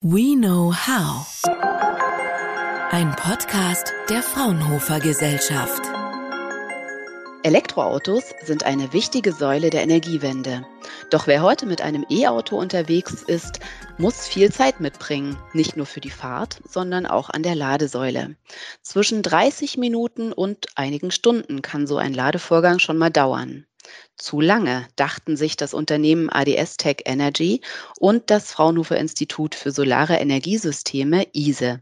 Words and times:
We 0.00 0.36
Know 0.36 0.72
How. 0.72 1.26
Ein 2.92 3.16
Podcast 3.16 3.92
der 4.08 4.22
Fraunhofer 4.22 5.00
Gesellschaft. 5.00 5.82
Elektroautos 7.42 8.22
sind 8.44 8.62
eine 8.62 8.92
wichtige 8.92 9.32
Säule 9.32 9.70
der 9.70 9.82
Energiewende. 9.82 10.64
Doch 11.10 11.26
wer 11.26 11.42
heute 11.42 11.66
mit 11.66 11.80
einem 11.80 12.06
E-Auto 12.08 12.56
unterwegs 12.56 13.24
ist, 13.24 13.58
muss 13.96 14.28
viel 14.28 14.52
Zeit 14.52 14.78
mitbringen, 14.78 15.36
nicht 15.52 15.76
nur 15.76 15.86
für 15.86 16.00
die 16.00 16.10
Fahrt, 16.10 16.60
sondern 16.64 17.04
auch 17.04 17.28
an 17.28 17.42
der 17.42 17.56
Ladesäule. 17.56 18.36
Zwischen 18.82 19.24
30 19.24 19.78
Minuten 19.78 20.32
und 20.32 20.66
einigen 20.76 21.10
Stunden 21.10 21.60
kann 21.60 21.88
so 21.88 21.96
ein 21.96 22.14
Ladevorgang 22.14 22.78
schon 22.78 22.98
mal 22.98 23.10
dauern. 23.10 23.66
Zu 24.16 24.40
lange 24.40 24.86
dachten 24.96 25.36
sich 25.36 25.56
das 25.56 25.74
Unternehmen 25.74 26.30
ADS 26.30 26.76
Tech 26.76 27.02
Energy 27.04 27.60
und 27.98 28.30
das 28.30 28.52
Fraunhofer 28.52 28.96
Institut 28.96 29.54
für 29.54 29.70
Solare 29.70 30.16
Energiesysteme 30.16 31.26
ISE. 31.32 31.80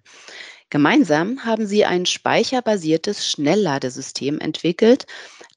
Gemeinsam 0.69 1.45
haben 1.45 1.65
sie 1.65 1.85
ein 1.85 2.07
speicherbasiertes 2.07 3.29
Schnellladesystem 3.31 4.41
entwickelt, 4.41 5.07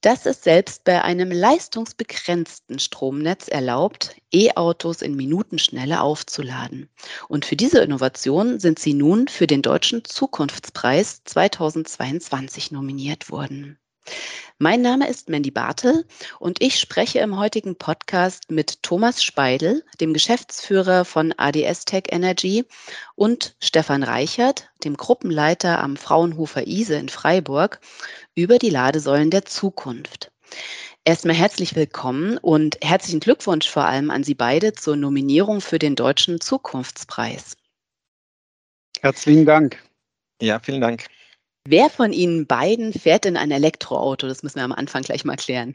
das 0.02 0.24
es 0.24 0.44
selbst 0.44 0.84
bei 0.84 1.02
einem 1.02 1.32
leistungsbegrenzten 1.32 2.78
Stromnetz 2.78 3.48
erlaubt, 3.48 4.14
E-Autos 4.32 5.02
in 5.02 5.16
Minutenschnelle 5.16 6.00
aufzuladen. 6.00 6.88
Und 7.28 7.44
für 7.44 7.56
diese 7.56 7.80
Innovation 7.80 8.60
sind 8.60 8.78
sie 8.78 8.94
nun 8.94 9.26
für 9.26 9.48
den 9.48 9.62
Deutschen 9.62 10.04
Zukunftspreis 10.04 11.24
2022 11.24 12.70
nominiert 12.70 13.30
worden. 13.30 13.79
Mein 14.58 14.82
Name 14.82 15.08
ist 15.08 15.30
Mandy 15.30 15.50
Bartel 15.50 16.04
und 16.38 16.60
ich 16.60 16.78
spreche 16.78 17.20
im 17.20 17.38
heutigen 17.38 17.76
Podcast 17.76 18.50
mit 18.50 18.82
Thomas 18.82 19.22
Speidel, 19.24 19.82
dem 20.00 20.12
Geschäftsführer 20.12 21.06
von 21.06 21.32
ADS 21.36 21.86
Tech 21.86 22.04
Energy 22.10 22.66
und 23.14 23.56
Stefan 23.60 24.02
Reichert, 24.02 24.68
dem 24.84 24.98
Gruppenleiter 24.98 25.80
am 25.80 25.96
Fraunhofer 25.96 26.66
ISE 26.66 26.96
in 26.96 27.08
Freiburg, 27.08 27.80
über 28.34 28.58
die 28.58 28.68
Ladesäulen 28.68 29.30
der 29.30 29.46
Zukunft. 29.46 30.30
Erstmal 31.06 31.36
herzlich 31.36 31.74
willkommen 31.74 32.36
und 32.36 32.76
herzlichen 32.82 33.20
Glückwunsch 33.20 33.68
vor 33.68 33.86
allem 33.86 34.10
an 34.10 34.24
Sie 34.24 34.34
beide 34.34 34.74
zur 34.74 34.96
Nominierung 34.96 35.62
für 35.62 35.78
den 35.78 35.96
Deutschen 35.96 36.40
Zukunftspreis. 36.40 37.56
Herzlichen 39.00 39.46
Dank. 39.46 39.82
Ja, 40.42 40.60
vielen 40.60 40.82
Dank. 40.82 41.06
Wer 41.66 41.90
von 41.90 42.12
Ihnen 42.12 42.46
beiden 42.46 42.92
fährt 42.92 43.26
in 43.26 43.36
ein 43.36 43.50
Elektroauto? 43.50 44.26
Das 44.26 44.42
müssen 44.42 44.56
wir 44.56 44.64
am 44.64 44.72
Anfang 44.72 45.02
gleich 45.02 45.24
mal 45.24 45.36
klären. 45.36 45.74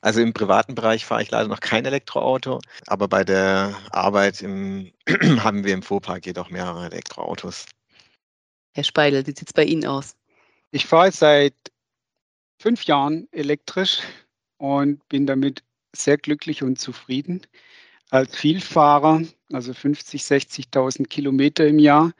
Also 0.00 0.20
im 0.20 0.32
privaten 0.32 0.74
Bereich 0.74 1.04
fahre 1.04 1.22
ich 1.22 1.30
leider 1.30 1.48
noch 1.48 1.60
kein 1.60 1.84
Elektroauto, 1.84 2.60
aber 2.86 3.08
bei 3.08 3.24
der 3.24 3.76
Arbeit 3.90 4.42
im, 4.42 4.92
haben 5.40 5.64
wir 5.64 5.74
im 5.74 5.82
Fuhrpark 5.82 6.26
jedoch 6.26 6.50
mehrere 6.50 6.86
Elektroautos. 6.86 7.66
Herr 8.72 8.84
Speidel, 8.84 9.26
wie 9.26 9.30
sieht 9.30 9.48
es 9.48 9.52
bei 9.52 9.64
Ihnen 9.64 9.86
aus? 9.86 10.16
Ich 10.70 10.86
fahre 10.86 11.10
seit 11.12 11.54
fünf 12.58 12.84
Jahren 12.84 13.28
elektrisch 13.32 14.00
und 14.58 15.06
bin 15.08 15.26
damit 15.26 15.62
sehr 15.94 16.18
glücklich 16.18 16.62
und 16.62 16.78
zufrieden. 16.78 17.42
Als 18.10 18.36
Vielfahrer, 18.36 19.22
also 19.52 19.72
50, 19.72 20.22
60.000 20.22 21.08
Kilometer 21.08 21.66
im 21.66 21.78
Jahr, 21.78 22.12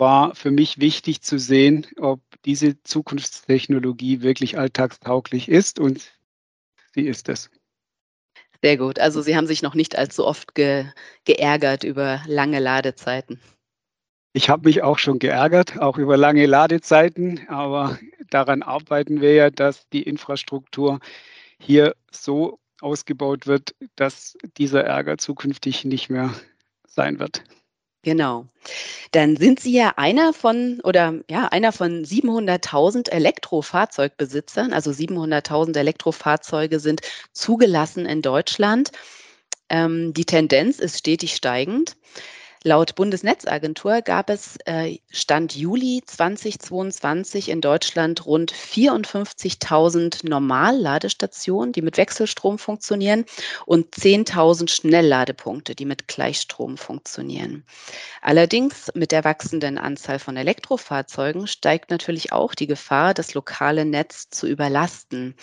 war 0.00 0.34
für 0.34 0.50
mich 0.50 0.80
wichtig 0.80 1.22
zu 1.22 1.38
sehen, 1.38 1.86
ob 1.98 2.20
diese 2.44 2.82
Zukunftstechnologie 2.82 4.22
wirklich 4.22 4.58
alltagstauglich 4.58 5.48
ist 5.48 5.78
und 5.78 6.10
sie 6.94 7.06
ist 7.06 7.28
es. 7.28 7.50
Sehr 8.62 8.76
gut. 8.76 8.98
Also 8.98 9.22
Sie 9.22 9.36
haben 9.36 9.46
sich 9.46 9.62
noch 9.62 9.74
nicht 9.74 9.96
allzu 9.96 10.26
oft 10.26 10.54
ge 10.54 10.86
geärgert 11.24 11.84
über 11.84 12.22
lange 12.26 12.58
Ladezeiten. 12.58 13.40
Ich 14.32 14.48
habe 14.48 14.68
mich 14.68 14.82
auch 14.82 14.98
schon 14.98 15.18
geärgert, 15.18 15.78
auch 15.78 15.98
über 15.98 16.16
lange 16.16 16.46
Ladezeiten, 16.46 17.48
aber 17.48 17.98
daran 18.28 18.62
arbeiten 18.62 19.20
wir 19.20 19.34
ja, 19.34 19.50
dass 19.50 19.88
die 19.88 20.02
Infrastruktur 20.02 21.00
hier 21.58 21.96
so 22.12 22.60
ausgebaut 22.80 23.46
wird, 23.46 23.74
dass 23.96 24.36
dieser 24.56 24.84
Ärger 24.84 25.18
zukünftig 25.18 25.84
nicht 25.84 26.10
mehr 26.10 26.32
sein 26.86 27.18
wird. 27.18 27.42
Genau. 28.02 28.46
Dann 29.12 29.36
sind 29.36 29.60
Sie 29.60 29.72
ja 29.72 29.94
einer 29.96 30.32
von 30.32 30.80
oder 30.84 31.20
ja, 31.30 31.48
einer 31.48 31.72
von 31.72 32.04
700.000 32.04 33.10
Elektrofahrzeugbesitzern. 33.10 34.72
Also 34.72 34.90
700.000 34.90 35.76
Elektrofahrzeuge 35.78 36.80
sind 36.80 37.02
zugelassen 37.32 38.06
in 38.06 38.22
Deutschland. 38.22 38.92
Ähm, 39.68 40.14
die 40.14 40.24
Tendenz 40.24 40.78
ist 40.78 40.98
stetig 40.98 41.34
steigend. 41.36 41.96
Laut 42.62 42.94
Bundesnetzagentur 42.94 44.02
gab 44.02 44.28
es 44.28 44.58
äh, 44.66 44.98
Stand 45.08 45.56
Juli 45.56 46.02
2022 46.04 47.48
in 47.48 47.62
Deutschland 47.62 48.26
rund 48.26 48.52
54.000 48.52 50.28
Normalladestationen, 50.28 51.72
die 51.72 51.80
mit 51.80 51.96
Wechselstrom 51.96 52.58
funktionieren 52.58 53.24
und 53.64 53.94
10.000 53.94 54.68
Schnellladepunkte, 54.68 55.74
die 55.74 55.86
mit 55.86 56.06
Gleichstrom 56.06 56.76
funktionieren. 56.76 57.64
Allerdings 58.20 58.90
mit 58.94 59.10
der 59.10 59.24
wachsenden 59.24 59.78
Anzahl 59.78 60.18
von 60.18 60.36
Elektrofahrzeugen 60.36 61.46
steigt 61.46 61.90
natürlich 61.90 62.32
auch 62.32 62.54
die 62.54 62.66
Gefahr, 62.66 63.14
das 63.14 63.32
lokale 63.32 63.86
Netz 63.86 64.28
zu 64.28 64.46
überlasten. 64.46 65.34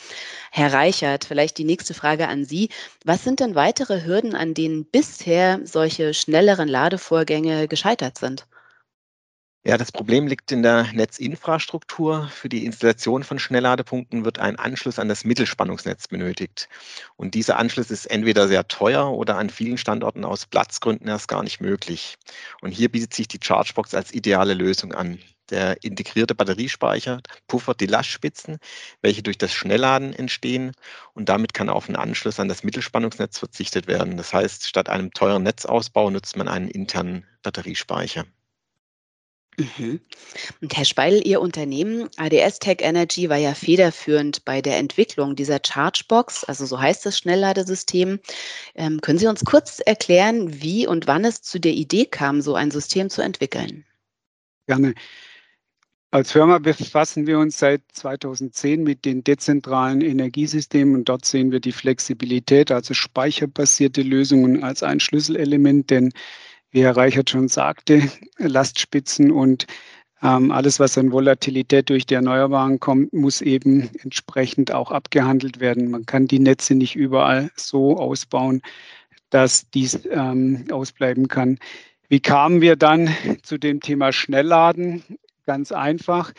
Herr 0.51 0.71
Reichert, 0.71 1.25
vielleicht 1.25 1.57
die 1.57 1.63
nächste 1.63 1.95
Frage 1.95 2.27
an 2.27 2.45
Sie. 2.45 2.69
Was 3.03 3.23
sind 3.23 3.39
denn 3.39 3.55
weitere 3.55 4.05
Hürden, 4.05 4.35
an 4.35 4.53
denen 4.53 4.85
bisher 4.85 5.61
solche 5.63 6.13
schnelleren 6.13 6.67
Ladevorgänge 6.67 7.06
Vorgänge 7.07 7.69
gescheitert 7.69 8.17
sind? 8.17 8.47
Ja, 9.65 9.77
das 9.77 9.91
Problem 9.91 10.27
liegt 10.27 10.51
in 10.51 10.61
der 10.61 10.91
Netzinfrastruktur. 10.93 12.27
Für 12.27 12.49
die 12.49 12.65
Installation 12.65 13.23
von 13.23 13.39
Schnellladepunkten 13.39 14.23
wird 14.23 14.39
ein 14.39 14.57
Anschluss 14.57 14.99
an 14.99 15.09
das 15.09 15.25
Mittelspannungsnetz 15.25 16.07
benötigt. 16.07 16.69
Und 17.15 17.33
dieser 17.33 17.57
Anschluss 17.57 17.91
ist 17.91 18.05
entweder 18.05 18.47
sehr 18.47 18.67
teuer 18.67 19.11
oder 19.11 19.37
an 19.37 19.49
vielen 19.49 19.77
Standorten 19.77 20.25
aus 20.25 20.45
Platzgründen 20.45 21.07
erst 21.07 21.27
gar 21.27 21.43
nicht 21.43 21.59
möglich. 21.61 22.17
Und 22.61 22.71
hier 22.71 22.89
bietet 22.89 23.13
sich 23.13 23.27
die 23.27 23.39
Chargebox 23.41 23.93
als 23.93 24.13
ideale 24.13 24.53
Lösung 24.53 24.93
an. 24.93 25.19
Der 25.49 25.83
integrierte 25.83 26.35
Batteriespeicher 26.35 27.21
puffert 27.47 27.79
die 27.79 27.85
Lastspitzen, 27.85 28.57
welche 29.01 29.23
durch 29.23 29.37
das 29.37 29.53
Schnellladen 29.53 30.13
entstehen. 30.13 30.73
Und 31.13 31.29
damit 31.29 31.53
kann 31.53 31.69
auf 31.69 31.87
einen 31.87 31.95
Anschluss 31.95 32.39
an 32.39 32.49
das 32.49 32.63
Mittelspannungsnetz 32.63 33.39
verzichtet 33.39 33.87
werden. 33.87 34.17
Das 34.17 34.33
heißt, 34.33 34.67
statt 34.67 34.89
einem 34.89 35.11
teuren 35.11 35.43
Netzausbau 35.43 36.09
nutzt 36.09 36.37
man 36.37 36.47
einen 36.47 36.69
internen 36.69 37.25
Batteriespeicher. 37.43 38.25
Mhm. 39.57 40.01
Und 40.61 40.77
Herr 40.77 40.85
Speidel, 40.85 41.25
Ihr 41.25 41.41
Unternehmen 41.41 42.09
ADS 42.17 42.59
Tech 42.59 42.77
Energy 42.81 43.27
war 43.29 43.37
ja 43.37 43.55
federführend 43.55 44.45
bei 44.45 44.61
der 44.61 44.77
Entwicklung 44.77 45.35
dieser 45.35 45.59
Chargebox, 45.65 46.43
also 46.43 46.67
so 46.67 46.79
heißt 46.79 47.05
das 47.05 47.17
Schnellladesystem. 47.17 48.19
Ähm, 48.75 49.01
können 49.01 49.17
Sie 49.17 49.25
uns 49.25 49.43
kurz 49.45 49.79
erklären, 49.79 50.61
wie 50.61 50.85
und 50.85 51.07
wann 51.07 51.25
es 51.25 51.41
zu 51.41 51.59
der 51.59 51.73
Idee 51.73 52.05
kam, 52.05 52.41
so 52.41 52.53
ein 52.53 52.69
System 52.69 53.09
zu 53.09 53.23
entwickeln? 53.23 53.83
Gerne. 54.67 54.93
Als 56.09 56.31
Firma 56.31 56.57
befassen 56.59 57.27
wir 57.27 57.37
uns 57.37 57.59
seit 57.59 57.81
2010 57.91 58.81
mit 58.81 59.03
den 59.03 59.25
dezentralen 59.25 59.99
Energiesystemen 59.99 60.95
und 60.95 61.09
dort 61.09 61.25
sehen 61.25 61.51
wir 61.51 61.59
die 61.59 61.73
Flexibilität, 61.73 62.71
also 62.71 62.93
speicherbasierte 62.93 64.03
Lösungen 64.03 64.63
als 64.63 64.83
ein 64.83 65.01
Schlüsselelement, 65.01 65.89
denn 65.89 66.13
wie 66.71 66.81
Herr 66.83 66.95
Reichert 66.95 67.29
schon 67.29 67.49
sagte, 67.49 68.09
Lastspitzen 68.37 69.31
und 69.31 69.67
ähm, 70.23 70.51
alles, 70.51 70.79
was 70.79 70.97
an 70.97 71.11
Volatilität 71.11 71.89
durch 71.89 72.05
die 72.05 72.15
Erneuerbaren 72.15 72.79
kommt, 72.79 73.11
muss 73.11 73.41
eben 73.41 73.89
entsprechend 74.01 74.71
auch 74.71 74.91
abgehandelt 74.91 75.59
werden. 75.59 75.91
Man 75.91 76.05
kann 76.05 76.25
die 76.27 76.39
Netze 76.39 76.75
nicht 76.75 76.95
überall 76.95 77.51
so 77.55 77.97
ausbauen, 77.97 78.61
dass 79.29 79.69
dies 79.71 79.99
ähm, 80.09 80.67
ausbleiben 80.71 81.27
kann. 81.27 81.59
Wie 82.07 82.21
kamen 82.21 82.61
wir 82.61 82.77
dann 82.77 83.09
zu 83.43 83.57
dem 83.57 83.81
Thema 83.81 84.13
Schnellladen? 84.13 85.03
Ganz 85.47 85.71
einfach. 85.71 86.33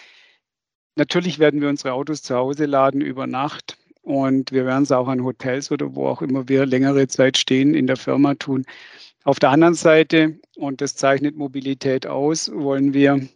Natürlich 0.97 1.39
werden 1.39 1.63
wir 1.63 1.71
unsere 1.71 1.95
Autos 1.95 2.23
zu 2.23 2.35
Hause 2.37 2.67
laden 2.67 3.01
über 3.01 3.27
Nacht 3.27 3.79
und 4.03 4.53
wir 4.53 4.67
werden 4.67 4.83
es 4.83 4.93
auch 4.93 5.09
an 5.09 5.25
Hotels 5.25 5.71
oder 5.71 5.95
wo 5.95 6.07
auch 6.07 6.21
immer 6.21 6.47
wir 6.49 6.67
längere 6.67 7.09
Zeit 7.09 7.39
stehen 7.39 7.75
in 7.75 7.87
der 7.87 7.97
Firma 7.97 8.35
tun. 8.35 8.67
Auf 9.25 9.39
der 9.41 9.51
anderen 9.51 9.75
Seite, 9.75 10.39
und 10.57 10.83
das 10.83 10.95
zeichnet 10.95 11.37
Mobilität 11.37 12.07
aus, 12.07 12.51
wollen 12.53 12.93
wir 12.93 13.27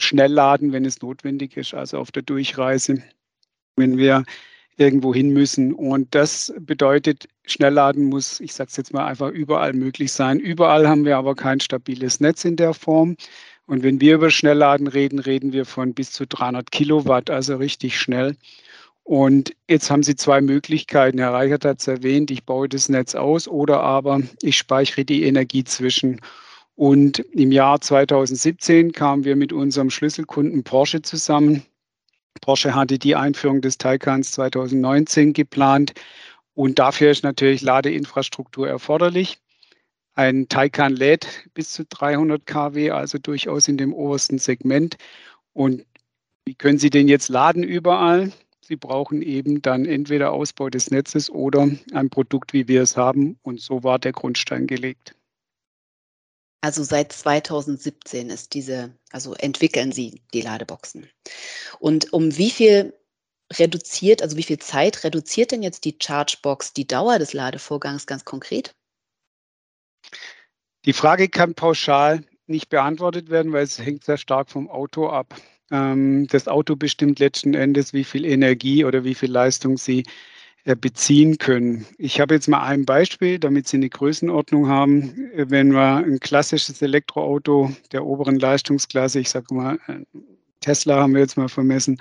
schnell 0.00 0.32
laden, 0.32 0.72
wenn 0.72 0.84
es 0.84 1.00
notwendig 1.02 1.56
ist, 1.56 1.72
also 1.72 1.98
auf 1.98 2.10
der 2.10 2.22
Durchreise, 2.22 3.00
wenn 3.76 3.98
wir 3.98 4.24
irgendwo 4.76 5.14
hin 5.14 5.30
müssen. 5.30 5.72
Und 5.72 6.14
das 6.14 6.52
bedeutet, 6.58 7.28
Schnellladen 7.44 8.06
muss, 8.06 8.40
ich 8.40 8.54
sage 8.54 8.70
es 8.70 8.76
jetzt 8.76 8.92
mal 8.92 9.06
einfach, 9.06 9.30
überall 9.30 9.72
möglich 9.72 10.12
sein. 10.12 10.40
Überall 10.40 10.88
haben 10.88 11.04
wir 11.04 11.16
aber 11.16 11.34
kein 11.34 11.60
stabiles 11.60 12.20
Netz 12.20 12.44
in 12.44 12.56
der 12.56 12.74
Form. 12.74 13.16
Und 13.66 13.82
wenn 13.82 14.00
wir 14.00 14.16
über 14.16 14.30
Schnellladen 14.30 14.88
reden, 14.88 15.18
reden 15.18 15.52
wir 15.52 15.64
von 15.64 15.94
bis 15.94 16.12
zu 16.12 16.26
300 16.26 16.70
Kilowatt, 16.70 17.30
also 17.30 17.56
richtig 17.56 17.98
schnell. 17.98 18.36
Und 19.04 19.54
jetzt 19.68 19.90
haben 19.90 20.02
Sie 20.02 20.14
zwei 20.14 20.40
Möglichkeiten. 20.40 21.18
Herr 21.18 21.32
Reichert 21.32 21.64
hat 21.64 21.80
es 21.80 21.88
erwähnt, 21.88 22.30
ich 22.30 22.44
baue 22.44 22.68
das 22.68 22.88
Netz 22.88 23.14
aus 23.14 23.48
oder 23.48 23.80
aber 23.80 24.20
ich 24.42 24.56
speichere 24.56 25.04
die 25.04 25.24
Energie 25.24 25.64
zwischen. 25.64 26.20
Und 26.74 27.18
im 27.18 27.52
Jahr 27.52 27.80
2017 27.80 28.92
kamen 28.92 29.24
wir 29.24 29.36
mit 29.36 29.52
unserem 29.52 29.90
Schlüsselkunden 29.90 30.64
Porsche 30.64 31.02
zusammen. 31.02 31.64
Porsche 32.40 32.74
hatte 32.74 32.98
die 32.98 33.14
Einführung 33.14 33.60
des 33.60 33.78
Taycans 33.78 34.32
2019 34.32 35.32
geplant 35.32 35.92
und 36.54 36.78
dafür 36.78 37.10
ist 37.10 37.24
natürlich 37.24 37.62
Ladeinfrastruktur 37.62 38.68
erforderlich. 38.68 39.38
Ein 40.14 40.48
Taycan 40.48 40.94
lädt 40.94 41.48
bis 41.54 41.72
zu 41.72 41.84
300 41.86 42.46
kW, 42.46 42.90
also 42.90 43.18
durchaus 43.18 43.68
in 43.68 43.78
dem 43.78 43.94
obersten 43.94 44.38
Segment. 44.38 44.96
Und 45.54 45.86
wie 46.44 46.54
können 46.54 46.78
Sie 46.78 46.90
den 46.90 47.08
jetzt 47.08 47.28
laden 47.28 47.62
überall? 47.62 48.32
Sie 48.60 48.76
brauchen 48.76 49.22
eben 49.22 49.62
dann 49.62 49.86
entweder 49.86 50.32
Ausbau 50.32 50.70
des 50.70 50.90
Netzes 50.90 51.30
oder 51.30 51.68
ein 51.92 52.10
Produkt, 52.10 52.52
wie 52.52 52.68
wir 52.68 52.82
es 52.82 52.96
haben. 52.96 53.38
Und 53.42 53.60
so 53.60 53.82
war 53.82 53.98
der 53.98 54.12
Grundstein 54.12 54.66
gelegt. 54.66 55.14
Also 56.60 56.84
seit 56.84 57.12
2017 57.12 58.30
ist 58.30 58.54
diese, 58.54 58.94
also 59.10 59.34
entwickeln 59.34 59.90
Sie 59.92 60.22
die 60.32 60.42
Ladeboxen. 60.42 61.08
Und 61.80 62.12
um 62.12 62.36
wie 62.36 62.50
viel 62.50 62.94
reduziert, 63.52 64.22
also 64.22 64.36
wie 64.36 64.44
viel 64.44 64.58
Zeit 64.58 65.02
reduziert 65.02 65.50
denn 65.50 65.62
jetzt 65.62 65.84
die 65.84 65.96
Chargebox 66.00 66.72
die 66.72 66.86
Dauer 66.86 67.18
des 67.18 67.32
Ladevorgangs 67.32 68.06
ganz 68.06 68.24
konkret? 68.24 68.76
Die 70.84 70.92
Frage 70.92 71.28
kann 71.28 71.54
pauschal 71.54 72.24
nicht 72.46 72.68
beantwortet 72.68 73.30
werden, 73.30 73.52
weil 73.52 73.64
es 73.64 73.78
hängt 73.78 74.04
sehr 74.04 74.18
stark 74.18 74.50
vom 74.50 74.68
Auto 74.68 75.08
ab. 75.08 75.34
Ähm, 75.70 76.26
das 76.28 76.48
Auto 76.48 76.76
bestimmt 76.76 77.18
letzten 77.18 77.54
Endes, 77.54 77.92
wie 77.92 78.04
viel 78.04 78.24
Energie 78.24 78.84
oder 78.84 79.04
wie 79.04 79.14
viel 79.14 79.30
Leistung 79.30 79.76
Sie 79.76 80.04
äh, 80.64 80.76
beziehen 80.76 81.38
können. 81.38 81.86
Ich 81.98 82.20
habe 82.20 82.34
jetzt 82.34 82.48
mal 82.48 82.62
ein 82.62 82.84
Beispiel, 82.84 83.38
damit 83.38 83.68
Sie 83.68 83.78
eine 83.78 83.88
Größenordnung 83.88 84.68
haben. 84.68 85.30
Wenn 85.34 85.72
wir 85.72 85.96
ein 85.96 86.20
klassisches 86.20 86.82
Elektroauto 86.82 87.72
der 87.92 88.04
oberen 88.04 88.38
Leistungsklasse, 88.38 89.20
ich 89.20 89.30
sage 89.30 89.54
mal 89.54 89.78
äh, 89.88 90.04
Tesla 90.60 91.00
haben 91.00 91.14
wir 91.14 91.20
jetzt 91.20 91.36
mal 91.36 91.48
vermessen, 91.48 92.00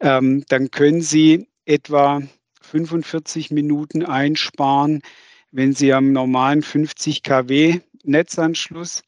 ähm, 0.00 0.44
dann 0.48 0.70
können 0.70 1.02
Sie 1.02 1.48
etwa 1.64 2.22
45 2.62 3.50
Minuten 3.50 4.04
einsparen, 4.04 5.02
wenn 5.50 5.72
Sie 5.72 5.92
am 5.92 6.12
normalen 6.12 6.62
50 6.62 7.22
kW 7.22 7.80
Netzanschluss 8.04 9.02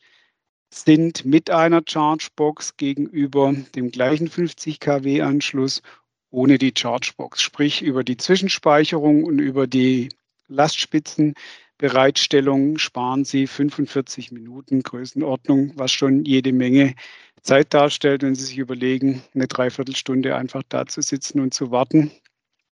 sind 0.73 1.25
mit 1.25 1.51
einer 1.51 1.83
Chargebox 1.87 2.77
gegenüber 2.77 3.55
dem 3.75 3.91
gleichen 3.91 4.29
50 4.29 4.79
kW 4.81 5.23
Anschluss 5.23 5.83
ohne 6.31 6.59
die 6.59 6.73
Chargebox, 6.77 7.41
sprich 7.43 7.83
über 7.83 8.05
die 8.05 8.17
Zwischenspeicherung 8.17 9.25
und 9.25 9.41
über 9.41 9.67
die 9.67 10.11
Lastspitzenbereitstellung 10.49 12.79
sparen 12.79 13.25
Sie 13.25 13.47
45 13.47 14.33
Minuten 14.33 14.83
Größenordnung, 14.83 15.73
was 15.77 15.93
schon 15.93 16.25
jede 16.25 16.53
Menge 16.53 16.95
Zeit 17.43 17.75
darstellt, 17.75 18.23
wenn 18.23 18.35
Sie 18.35 18.45
sich 18.45 18.59
überlegen, 18.59 19.23
eine 19.35 19.49
Dreiviertelstunde 19.49 20.37
einfach 20.37 20.63
da 20.69 20.87
zu 20.87 21.01
sitzen 21.03 21.41
und 21.41 21.55
zu 21.55 21.71
warten 21.71 22.11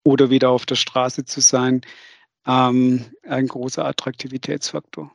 oder 0.05 0.31
wieder 0.31 0.51
auf 0.51 0.67
der 0.67 0.77
Straße 0.77 1.25
zu 1.25 1.41
sein. 1.41 1.83
Ähm, 2.47 3.05
ein 3.23 3.47
großer 3.47 3.85
Attraktivitätsfaktor. 3.85 5.13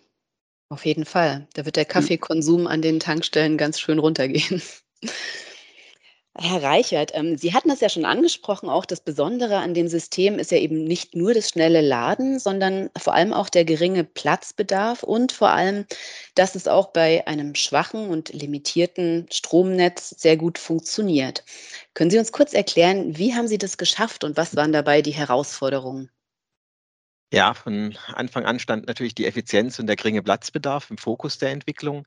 Auf 0.70 0.86
jeden 0.86 1.06
Fall. 1.06 1.48
Da 1.54 1.66
wird 1.66 1.76
der 1.76 1.86
Kaffeekonsum 1.86 2.68
an 2.68 2.82
den 2.82 3.00
Tankstellen 3.00 3.58
ganz 3.58 3.80
schön 3.80 4.00
runtergehen. 4.00 4.62
Herr 6.40 6.62
Reichert, 6.62 7.12
ähm, 7.16 7.36
Sie 7.36 7.54
hatten 7.54 7.70
das 7.70 7.80
ja 7.80 7.90
schon 7.90 8.06
angesprochen, 8.06 8.70
auch 8.70 8.86
das 8.86 9.02
Besondere 9.02 9.58
an 9.58 9.74
dem 9.74 9.88
System 9.88 10.38
ist 10.38 10.52
ja 10.52 10.60
eben 10.60 10.84
nicht 10.84 11.16
nur 11.16 11.34
das 11.34 11.50
schnelle 11.50 11.82
Laden, 11.82 12.38
sondern 12.38 12.92
vor 12.96 13.16
allem 13.16 13.34
auch 13.34 13.50
der 13.50 13.66
geringe 13.66 14.04
Platzbedarf 14.04 15.02
und 15.02 15.32
vor 15.32 15.50
allem, 15.50 15.88
dass 16.36 16.54
es 16.54 16.68
auch 16.68 16.92
bei 16.94 17.26
einem 17.26 17.56
schwachen 17.56 18.10
und 18.10 18.30
limitierten 18.30 19.26
Stromnetz 19.32 20.12
sehr 20.12 20.38
gut 20.38 20.60
funktioniert. 20.60 21.44
Können 21.96 22.12
Sie 22.12 22.20
uns 22.20 22.32
kurz 22.32 22.54
erklären, 22.54 23.18
wie 23.18 23.34
haben 23.34 23.48
Sie 23.48 23.58
das 23.58 23.78
geschafft 23.78 24.24
und 24.24 24.38
was 24.38 24.56
waren 24.56 24.74
dabei 24.74 25.02
die 25.02 25.16
Herausforderungen? 25.16 26.12
Ja, 27.32 27.54
von 27.54 27.98
Anfang 28.14 28.46
an 28.46 28.60
stand 28.60 28.88
natürlich 28.88 29.14
die 29.14 29.26
Effizienz 29.26 29.80
und 29.80 29.88
der 29.88 29.98
geringe 29.98 30.24
Platzbedarf 30.24 30.90
im 30.90 30.98
Fokus 30.98 31.38
der 31.38 31.52
Entwicklung. 31.52 32.06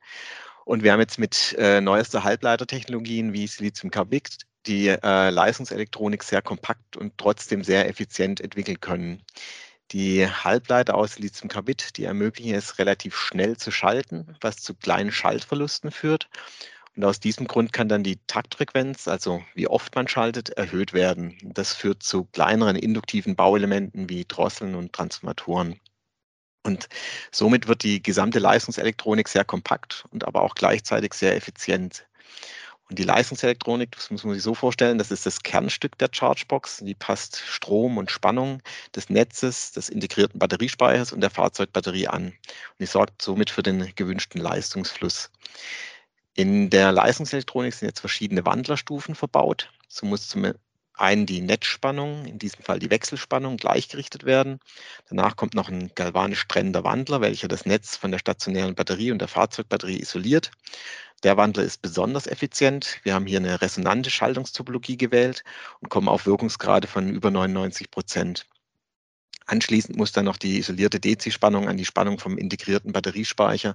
Und 0.64 0.82
wir 0.82 0.92
haben 0.92 1.00
jetzt 1.00 1.18
mit 1.18 1.54
äh, 1.58 1.80
neuester 1.80 2.24
Halbleitertechnologien 2.24 3.32
wie 3.32 3.46
Siliziumcarbid 3.46 4.38
die 4.66 4.88
äh, 4.88 5.30
Leistungselektronik 5.30 6.22
sehr 6.22 6.42
kompakt 6.42 6.96
und 6.96 7.16
trotzdem 7.18 7.64
sehr 7.64 7.88
effizient 7.88 8.40
entwickeln 8.40 8.80
können. 8.80 9.22
Die 9.92 10.26
Halbleiter 10.28 10.94
aus 10.94 11.14
Siliziumcarbid, 11.14 11.96
die 11.96 12.04
ermöglichen 12.04 12.54
es 12.54 12.78
relativ 12.78 13.16
schnell 13.16 13.56
zu 13.56 13.70
schalten, 13.70 14.36
was 14.40 14.56
zu 14.56 14.74
kleinen 14.74 15.12
Schaltverlusten 15.12 15.90
führt. 15.90 16.28
Und 17.00 17.06
aus 17.06 17.18
diesem 17.18 17.46
Grund 17.46 17.72
kann 17.72 17.88
dann 17.88 18.02
die 18.02 18.18
Taktfrequenz, 18.26 19.08
also 19.08 19.42
wie 19.54 19.66
oft 19.66 19.94
man 19.94 20.06
schaltet, 20.06 20.50
erhöht 20.50 20.92
werden. 20.92 21.38
Das 21.42 21.72
führt 21.72 22.02
zu 22.02 22.24
kleineren 22.24 22.76
induktiven 22.76 23.36
Bauelementen 23.36 24.10
wie 24.10 24.26
Drosseln 24.26 24.74
und 24.74 24.92
Transformatoren. 24.92 25.80
Und 26.62 26.90
somit 27.32 27.68
wird 27.68 27.84
die 27.84 28.02
gesamte 28.02 28.38
Leistungselektronik 28.38 29.28
sehr 29.28 29.46
kompakt 29.46 30.04
und 30.10 30.26
aber 30.26 30.42
auch 30.42 30.54
gleichzeitig 30.54 31.14
sehr 31.14 31.34
effizient. 31.36 32.06
Und 32.90 32.98
die 32.98 33.04
Leistungselektronik, 33.04 33.92
das 33.92 34.10
muss 34.10 34.24
man 34.24 34.34
sich 34.34 34.42
so 34.42 34.54
vorstellen, 34.54 34.98
das 34.98 35.10
ist 35.10 35.24
das 35.24 35.42
Kernstück 35.42 35.96
der 35.96 36.10
Chargebox. 36.12 36.82
Die 36.82 36.94
passt 36.94 37.38
Strom 37.38 37.96
und 37.96 38.10
Spannung 38.10 38.60
des 38.94 39.08
Netzes, 39.08 39.72
des 39.72 39.88
integrierten 39.88 40.38
Batteriespeichers 40.38 41.14
und 41.14 41.22
der 41.22 41.30
Fahrzeugbatterie 41.30 42.08
an. 42.08 42.24
Und 42.26 42.34
die 42.78 42.84
sorgt 42.84 43.22
somit 43.22 43.48
für 43.48 43.62
den 43.62 43.90
gewünschten 43.94 44.38
Leistungsfluss. 44.38 45.30
In 46.40 46.70
der 46.70 46.90
Leistungselektronik 46.90 47.74
sind 47.74 47.88
jetzt 47.88 48.00
verschiedene 48.00 48.46
Wandlerstufen 48.46 49.14
verbaut. 49.14 49.70
So 49.88 50.06
muss 50.06 50.26
zum 50.26 50.50
einen 50.94 51.26
die 51.26 51.42
Netzspannung, 51.42 52.24
in 52.24 52.38
diesem 52.38 52.64
Fall 52.64 52.78
die 52.78 52.88
Wechselspannung, 52.88 53.58
gleichgerichtet 53.58 54.24
werden. 54.24 54.58
Danach 55.10 55.36
kommt 55.36 55.52
noch 55.52 55.68
ein 55.68 55.90
galvanisch 55.94 56.48
trennender 56.48 56.82
Wandler, 56.82 57.20
welcher 57.20 57.46
das 57.46 57.66
Netz 57.66 57.94
von 57.94 58.10
der 58.10 58.20
stationären 58.20 58.74
Batterie 58.74 59.12
und 59.12 59.18
der 59.18 59.28
Fahrzeugbatterie 59.28 60.00
isoliert. 60.00 60.50
Der 61.24 61.36
Wandler 61.36 61.64
ist 61.64 61.82
besonders 61.82 62.26
effizient. 62.26 63.00
Wir 63.02 63.12
haben 63.12 63.26
hier 63.26 63.38
eine 63.38 63.60
resonante 63.60 64.08
Schaltungstopologie 64.08 64.96
gewählt 64.96 65.44
und 65.80 65.90
kommen 65.90 66.08
auf 66.08 66.24
Wirkungsgrade 66.24 66.86
von 66.86 67.10
über 67.10 67.30
99 67.30 67.90
Prozent. 67.90 68.46
Anschließend 69.50 69.96
muss 69.96 70.12
dann 70.12 70.26
noch 70.26 70.36
die 70.36 70.58
isolierte 70.58 71.00
DC-Spannung 71.00 71.68
an 71.68 71.76
die 71.76 71.84
Spannung 71.84 72.20
vom 72.20 72.38
integrierten 72.38 72.92
Batteriespeicher 72.92 73.74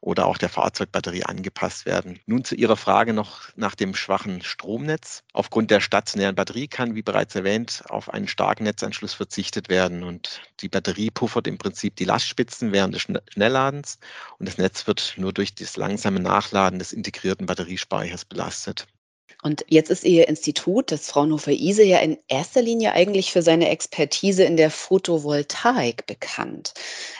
oder 0.00 0.26
auch 0.26 0.36
der 0.36 0.48
Fahrzeugbatterie 0.48 1.22
angepasst 1.22 1.86
werden. 1.86 2.18
Nun 2.26 2.42
zu 2.44 2.56
Ihrer 2.56 2.76
Frage 2.76 3.12
noch 3.12 3.42
nach 3.54 3.76
dem 3.76 3.94
schwachen 3.94 4.42
Stromnetz. 4.42 5.22
Aufgrund 5.32 5.70
der 5.70 5.78
stationären 5.78 6.34
Batterie 6.34 6.66
kann, 6.66 6.96
wie 6.96 7.02
bereits 7.02 7.36
erwähnt, 7.36 7.84
auf 7.88 8.12
einen 8.12 8.26
starken 8.26 8.64
Netzanschluss 8.64 9.14
verzichtet 9.14 9.68
werden 9.68 10.02
und 10.02 10.40
die 10.58 10.68
Batterie 10.68 11.12
puffert 11.12 11.46
im 11.46 11.56
Prinzip 11.56 11.94
die 11.94 12.04
Lastspitzen 12.04 12.72
während 12.72 12.96
des 12.96 13.02
Schnellladens 13.02 14.00
und 14.40 14.48
das 14.48 14.58
Netz 14.58 14.88
wird 14.88 15.14
nur 15.18 15.32
durch 15.32 15.54
das 15.54 15.76
langsame 15.76 16.18
Nachladen 16.18 16.80
des 16.80 16.92
integrierten 16.92 17.46
Batteriespeichers 17.46 18.24
belastet. 18.24 18.88
Und 19.42 19.64
jetzt 19.68 19.90
ist 19.90 20.04
Ihr 20.04 20.28
Institut, 20.28 20.92
das 20.92 21.10
Fraunhofer 21.10 21.50
ISE, 21.50 21.82
ja 21.82 21.98
in 21.98 22.16
erster 22.28 22.62
Linie 22.62 22.92
eigentlich 22.92 23.32
für 23.32 23.42
seine 23.42 23.70
Expertise 23.70 24.44
in 24.44 24.56
der 24.56 24.70
Photovoltaik 24.70 26.06
bekannt. 26.06 26.74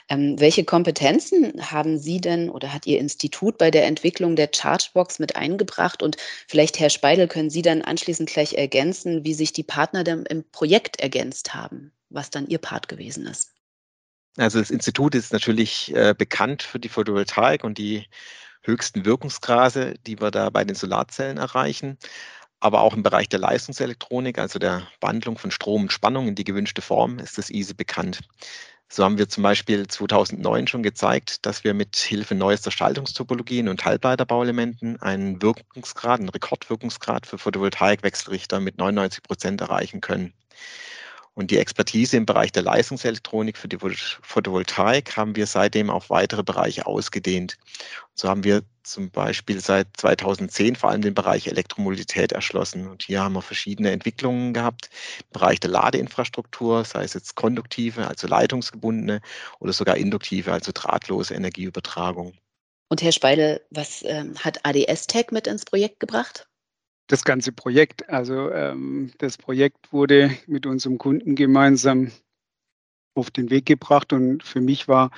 Ähm, 0.09 0.39
welche 0.39 0.65
Kompetenzen 0.65 1.53
haben 1.73 1.99
Sie 1.99 2.21
denn 2.21 2.49
oder 2.49 2.73
hat 2.73 2.87
Ihr 2.87 3.01
Institut 3.01 3.59
bei 3.59 3.73
der 3.73 3.87
Entwicklung 3.87 4.37
der 4.37 4.51
Chargebox 4.55 5.19
mit 5.19 5.35
eingebracht? 5.35 6.01
Und 6.01 6.17
vielleicht, 6.47 6.79
Herr 6.79 6.91
Speidel, 6.91 7.27
können 7.27 7.51
Sie 7.51 7.63
dann 7.63 7.83
anschließend 7.83 8.31
gleich 8.31 8.55
ergänzen, 8.55 9.25
wie 9.25 9.35
sich 9.35 9.53
die 9.53 9.65
Partner 9.65 10.07
im 10.07 10.45
Projekt 10.53 11.01
ergänzt 11.01 11.55
haben, 11.55 11.91
was 12.09 12.31
dann 12.31 12.47
Ihr 12.47 12.59
Part 12.59 12.87
gewesen 12.87 13.27
ist. 13.27 13.51
Also 14.37 14.61
das 14.61 14.71
Institut 14.71 15.17
ist 15.17 15.33
natürlich 15.33 15.93
äh, 15.95 16.15
bekannt 16.17 16.63
für 16.63 16.79
die 16.79 16.89
Photovoltaik 16.89 17.65
und 17.65 17.79
die 17.79 18.07
höchsten 18.63 19.05
Wirkungsgrade, 19.05 19.95
die 20.07 20.21
wir 20.21 20.31
da 20.31 20.51
bei 20.51 20.65
den 20.65 20.77
Solarzellen 20.77 21.39
erreichen. 21.39 21.99
Aber 22.61 22.83
auch 22.83 22.95
im 22.95 23.03
Bereich 23.03 23.29
der 23.29 23.41
Leistungselektronik, 23.41 24.39
also 24.39 24.59
der 24.59 24.87
Wandlung 25.01 25.37
von 25.37 25.51
Strom 25.51 25.83
und 25.83 25.93
Spannung 25.93 26.29
in 26.29 26.35
die 26.37 26.45
gewünschte 26.45 26.81
Form, 26.81 27.19
ist 27.19 27.39
das 27.39 27.51
ISE 27.51 27.75
bekannt. 27.75 28.21
So 28.89 29.05
haben 29.05 29.17
wir 29.17 29.29
zum 29.29 29.43
Beispiel 29.43 29.87
2009 29.87 30.67
schon 30.67 30.83
gezeigt, 30.83 31.47
dass 31.47 31.65
wir 31.65 31.73
mit 31.73 31.97
Hilfe 31.97 32.35
neuester 32.35 32.71
Schaltungstopologien 32.71 33.69
und 33.69 33.85
Halbleiterbauelementen 33.87 35.01
einen 35.01 35.41
Wirkungsgrad, 35.41 36.21
einen 36.21 36.29
Rekordwirkungsgrad 36.29 37.27
für 37.27 37.39
Photovoltaikwechselrichter 37.39 38.61
mit 38.61 38.77
99 38.77 39.23
Prozent 39.23 39.63
erreichen 39.63 40.03
können. 40.03 40.35
Und 41.35 41.51
die 41.51 41.59
Expertise 41.59 42.19
im 42.19 42.27
Bereich 42.27 42.53
der 42.53 42.63
Leistungselektronik 42.63 43.57
für 43.57 43.69
die 43.69 43.79
Photovoltaik 43.79 45.17
haben 45.17 45.35
wir 45.35 45.47
seitdem 45.47 45.89
auf 45.89 46.11
weitere 46.11 46.43
Bereiche 46.43 46.87
ausgedehnt. 46.87 47.57
So 48.15 48.29
haben 48.29 48.45
wir 48.45 48.63
zum 48.83 49.11
Beispiel 49.11 49.61
seit 49.61 49.89
2010 49.97 50.77
vor 50.77 50.91
allem 50.91 51.01
den 51.01 51.15
Bereich 51.15 51.47
Elektromobilität 51.47 52.33
erschlossen. 52.33 52.87
Und 52.87 53.05
hier 53.05 53.23
haben 53.23 53.33
wir 53.33 53.43
verschiedene 53.43 53.93
Entwicklungen 53.93 54.53
gehabt 54.53 54.91
im 55.21 55.33
Bereich 55.33 55.61
der 55.61 55.71
Ladeinfrastruktur, 55.71 56.85
sei 56.85 57.05
es 57.05 57.15
jetzt 57.15 57.35
konduktive, 57.35 58.09
also 58.09 58.27
leitungsgebundene 58.27 59.23
oder 59.59 59.73
sogar 59.73 59.97
induktive, 59.97 60.53
also 60.53 60.71
drahtlose 60.75 61.35
Energieübertragung. 61.35 62.35
Und 62.89 63.01
Herr 63.01 63.13
Speidel, 63.13 63.63
was 63.71 64.03
ähm, 64.03 64.37
hat 64.39 64.67
ADS 64.67 65.07
Tech 65.07 65.29
mit 65.31 65.47
ins 65.47 65.65
Projekt 65.65 65.99
gebracht? 65.99 66.47
Das 67.07 67.25
ganze 67.25 67.53
Projekt. 67.53 68.09
Also 68.09 68.51
ähm, 68.51 69.13
das 69.19 69.37
Projekt 69.37 69.93
wurde 69.93 70.31
mit 70.47 70.67
unserem 70.67 70.99
Kunden 70.99 71.35
gemeinsam 71.35 72.11
auf 73.15 73.31
den 73.31 73.51
Weg 73.51 73.67
gebracht 73.67 74.13
und 74.13 74.43
für 74.43 74.61
mich 74.61 74.89
war 74.89 75.11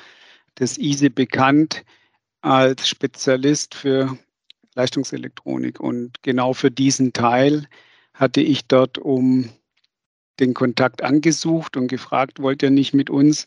das 0.57 0.79
ISE 0.79 1.11
bekannt 1.11 1.85
als 2.41 2.88
Spezialist 2.88 3.75
für 3.75 4.19
Leistungselektronik 4.75 5.81
und 5.81 6.23
genau 6.23 6.53
für 6.53 6.71
diesen 6.71 7.12
Teil 7.12 7.69
hatte 8.12 8.41
ich 8.41 8.67
dort 8.67 8.99
um 8.99 9.49
den 10.41 10.55
Kontakt 10.55 11.03
angesucht 11.03 11.76
und 11.76 11.88
gefragt, 11.88 12.41
wollt 12.41 12.62
ihr 12.62 12.71
nicht 12.71 12.95
mit 12.95 13.11
uns 13.11 13.47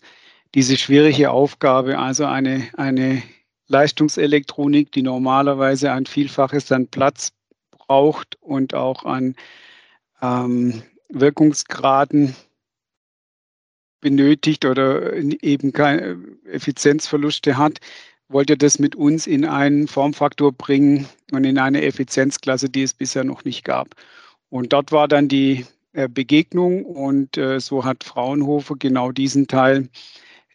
diese 0.55 0.77
schwierige 0.77 1.31
Aufgabe, 1.31 1.99
also 1.99 2.25
eine, 2.25 2.69
eine 2.77 3.21
Leistungselektronik, 3.67 4.91
die 4.91 5.01
normalerweise 5.01 5.91
ein 5.91 6.05
Vielfaches 6.05 6.71
an 6.71 6.87
Platz 6.87 7.33
braucht 7.87 8.37
und 8.41 8.73
auch 8.73 9.05
an 9.05 9.35
ähm, 10.21 10.83
Wirkungsgraden 11.09 12.35
benötigt 14.01 14.65
oder 14.65 15.13
eben 15.13 15.73
keine 15.73 16.17
Effizienzverluste 16.45 17.57
hat, 17.57 17.79
wollt 18.29 18.49
ihr 18.49 18.57
das 18.57 18.79
mit 18.79 18.95
uns 18.95 19.25
in 19.25 19.45
einen 19.45 19.87
Formfaktor 19.87 20.51
bringen 20.51 21.07
und 21.31 21.45
in 21.45 21.57
eine 21.57 21.81
Effizienzklasse, 21.83 22.69
die 22.69 22.83
es 22.83 22.93
bisher 22.93 23.23
noch 23.23 23.45
nicht 23.45 23.63
gab. 23.63 23.95
Und 24.49 24.73
dort 24.73 24.91
war 24.91 25.07
dann 25.07 25.27
die 25.27 25.65
äh, 25.93 26.07
Begegnung 26.07 26.85
und 26.85 27.37
äh, 27.37 27.59
so 27.59 27.85
hat 27.85 28.03
Fraunhofer 28.03 28.75
genau 28.77 29.11
diesen 29.11 29.47
Teil 29.47 29.89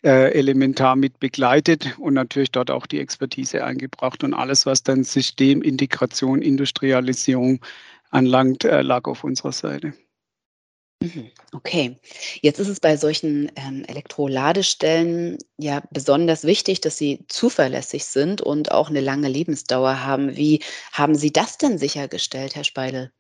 äh, 0.03 0.33
elementar 0.33 0.97
mit 0.97 1.21
begleitet 1.21 1.99
und 1.99 2.15
natürlich 2.15 2.51
dort 2.51 2.71
auch 2.71 2.87
die 2.87 3.01
Expertise 3.01 3.65
eingebracht 3.65 4.25
und 4.25 4.35
alles, 4.35 4.67
was 4.67 4.83
dann 4.83 5.05
Systemintegration, 5.05 6.43
Industrialisierung 6.43 7.61
anlangt, 8.11 8.65
lag 8.65 9.05
auf 9.05 9.25
unserer 9.25 9.53
Seite. 9.53 9.95
Mhm, 11.03 11.31
okay, 11.53 11.99
jetzt 12.43 12.61
ist 12.61 12.69
es 12.69 12.79
bei 12.79 12.97
solchen 12.97 13.51
ähm, 13.57 13.85
Elektroladestellen 13.89 15.39
ja 15.59 15.83
besonders 15.91 16.45
wichtig, 16.45 16.81
dass 16.81 16.97
sie 16.97 17.25
zuverlässig 17.27 18.05
sind 18.05 18.41
und 18.41 18.71
auch 18.71 18.89
eine 18.89 19.01
lange 19.01 19.29
Lebensdauer 19.29 20.05
haben. 20.05 20.37
Wie 20.37 20.61
haben 20.93 21.17
Sie 21.17 21.33
das 21.33 21.59
denn 21.59 21.77
sichergestellt, 21.79 22.55
Herr 22.55 22.63
Speidel? 22.63 23.13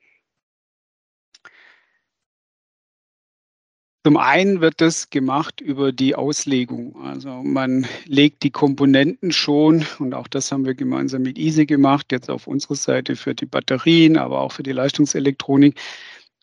Zum 4.05 4.17
einen 4.17 4.61
wird 4.61 4.81
das 4.81 5.11
gemacht 5.11 5.61
über 5.61 5.93
die 5.93 6.17
Auslegung. 6.17 7.01
Also 7.05 7.31
man 7.45 7.87
legt 8.07 8.43
die 8.43 8.51
Komponenten 8.51 9.31
schon, 9.31 9.87
und 10.01 10.13
auch 10.13 10.27
das 10.27 10.51
haben 10.51 10.67
wir 10.67 10.75
gemeinsam 10.75 11.23
mit 11.23 11.39
ISE 11.39 11.67
gemacht, 11.67 12.11
jetzt 12.11 12.29
auf 12.29 12.49
unserer 12.49 12.75
Seite 12.75 13.15
für 13.15 13.37
die 13.37 13.47
Batterien, 13.47 14.17
aber 14.17 14.41
auch 14.41 14.51
für 14.51 14.65
die 14.65 14.73
Leistungselektronik. 14.73 15.79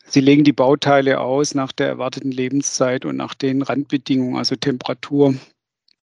Sie 0.06 0.20
legen 0.20 0.42
die 0.42 0.54
Bauteile 0.54 1.20
aus 1.20 1.54
nach 1.54 1.70
der 1.72 1.88
erwarteten 1.88 2.30
Lebenszeit 2.30 3.04
und 3.04 3.16
nach 3.16 3.34
den 3.34 3.60
Randbedingungen, 3.60 4.36
also 4.36 4.56
Temperatur 4.56 5.34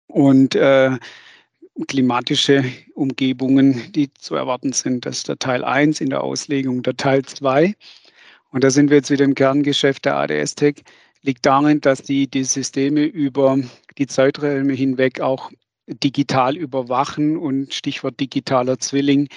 und 0.08 0.56
äh, 0.56 0.98
klimatische 1.88 2.66
Umgebungen, 2.96 3.92
die 3.92 4.12
zu 4.16 4.34
erwarten 4.34 4.74
sind. 4.74 5.06
Das 5.06 5.18
ist 5.18 5.28
der 5.28 5.38
Teil 5.38 5.64
1 5.64 6.02
in 6.02 6.10
der 6.10 6.24
Auslegung. 6.24 6.82
Der 6.82 6.98
Teil 6.98 7.24
2, 7.24 7.76
und 8.50 8.64
da 8.64 8.72
sind 8.72 8.90
wir 8.90 8.98
jetzt 8.98 9.12
wieder 9.12 9.26
im 9.26 9.36
Kerngeschäft 9.36 10.06
der 10.06 10.16
ADS-Tech, 10.18 10.84
liegt 11.26 11.46
darin, 11.46 11.82
dass 11.82 12.02
die 12.02 12.28
die 12.28 12.44
Systeme 12.44 13.04
über 13.04 13.58
die 13.98 14.08
Zeiträume 14.08 14.74
hinweg 14.74 15.20
auch 15.22 15.52
digital 15.88 16.56
überwachen 16.56 17.38
und 17.38 17.74
Stichwort 17.74 18.20
digitaler 18.20 18.80
Zwilling, 18.80 19.28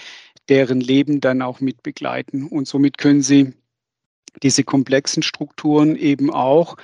deren 0.49 0.81
Leben 0.81 1.21
dann 1.21 1.43
auch 1.43 1.61
mit 1.61 1.83
begleiten. 1.83 2.47
Und 2.47 2.67
somit 2.67 2.99
können 2.99 3.23
sie 3.23 3.53
diese 4.43 4.65
komplexen 4.65 5.23
Strukturen 5.23 5.97
eben 5.97 6.31
auch 6.31 6.77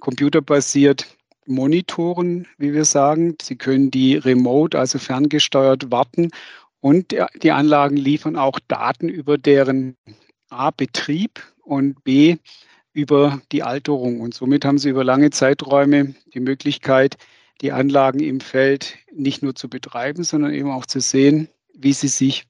computerbasiert 0.00 1.16
monitoren, 1.46 2.46
wie 2.58 2.72
wir 2.72 2.84
sagen. 2.84 3.36
Sie 3.42 3.56
können 3.56 3.90
die 3.90 4.16
remote, 4.16 4.78
also 4.78 4.98
ferngesteuert 4.98 5.90
warten 5.90 6.30
und 6.82 7.14
die 7.42 7.52
Anlagen 7.52 7.96
liefern 7.96 8.36
auch 8.36 8.58
Daten 8.66 9.08
über 9.08 9.38
deren 9.38 9.96
A, 10.50 10.70
Betrieb 10.70 11.40
und 11.62 12.02
B, 12.02 12.36
über 12.92 13.40
die 13.52 13.62
Alterung. 13.62 14.20
Und 14.20 14.34
somit 14.34 14.64
haben 14.64 14.78
Sie 14.78 14.90
über 14.90 15.04
lange 15.04 15.30
Zeiträume 15.30 16.14
die 16.34 16.40
Möglichkeit, 16.40 17.16
die 17.60 17.72
Anlagen 17.72 18.20
im 18.20 18.40
Feld 18.40 18.98
nicht 19.12 19.42
nur 19.42 19.54
zu 19.54 19.68
betreiben, 19.68 20.24
sondern 20.24 20.52
eben 20.52 20.70
auch 20.70 20.86
zu 20.86 21.00
sehen, 21.00 21.48
wie 21.74 21.92
sie 21.92 22.08
sich 22.08 22.46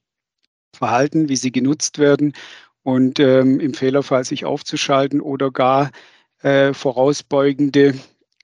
verhalten, 0.75 1.29
wie 1.29 1.35
sie 1.35 1.51
genutzt 1.51 1.99
werden 1.99 2.33
und 2.81 3.19
ähm, 3.19 3.59
im 3.59 3.73
Fehlerfall 3.73 4.23
sich 4.23 4.45
aufzuschalten 4.45 5.21
oder 5.21 5.51
gar 5.51 5.91
äh, 6.41 6.73
vorausbeugende 6.73 7.93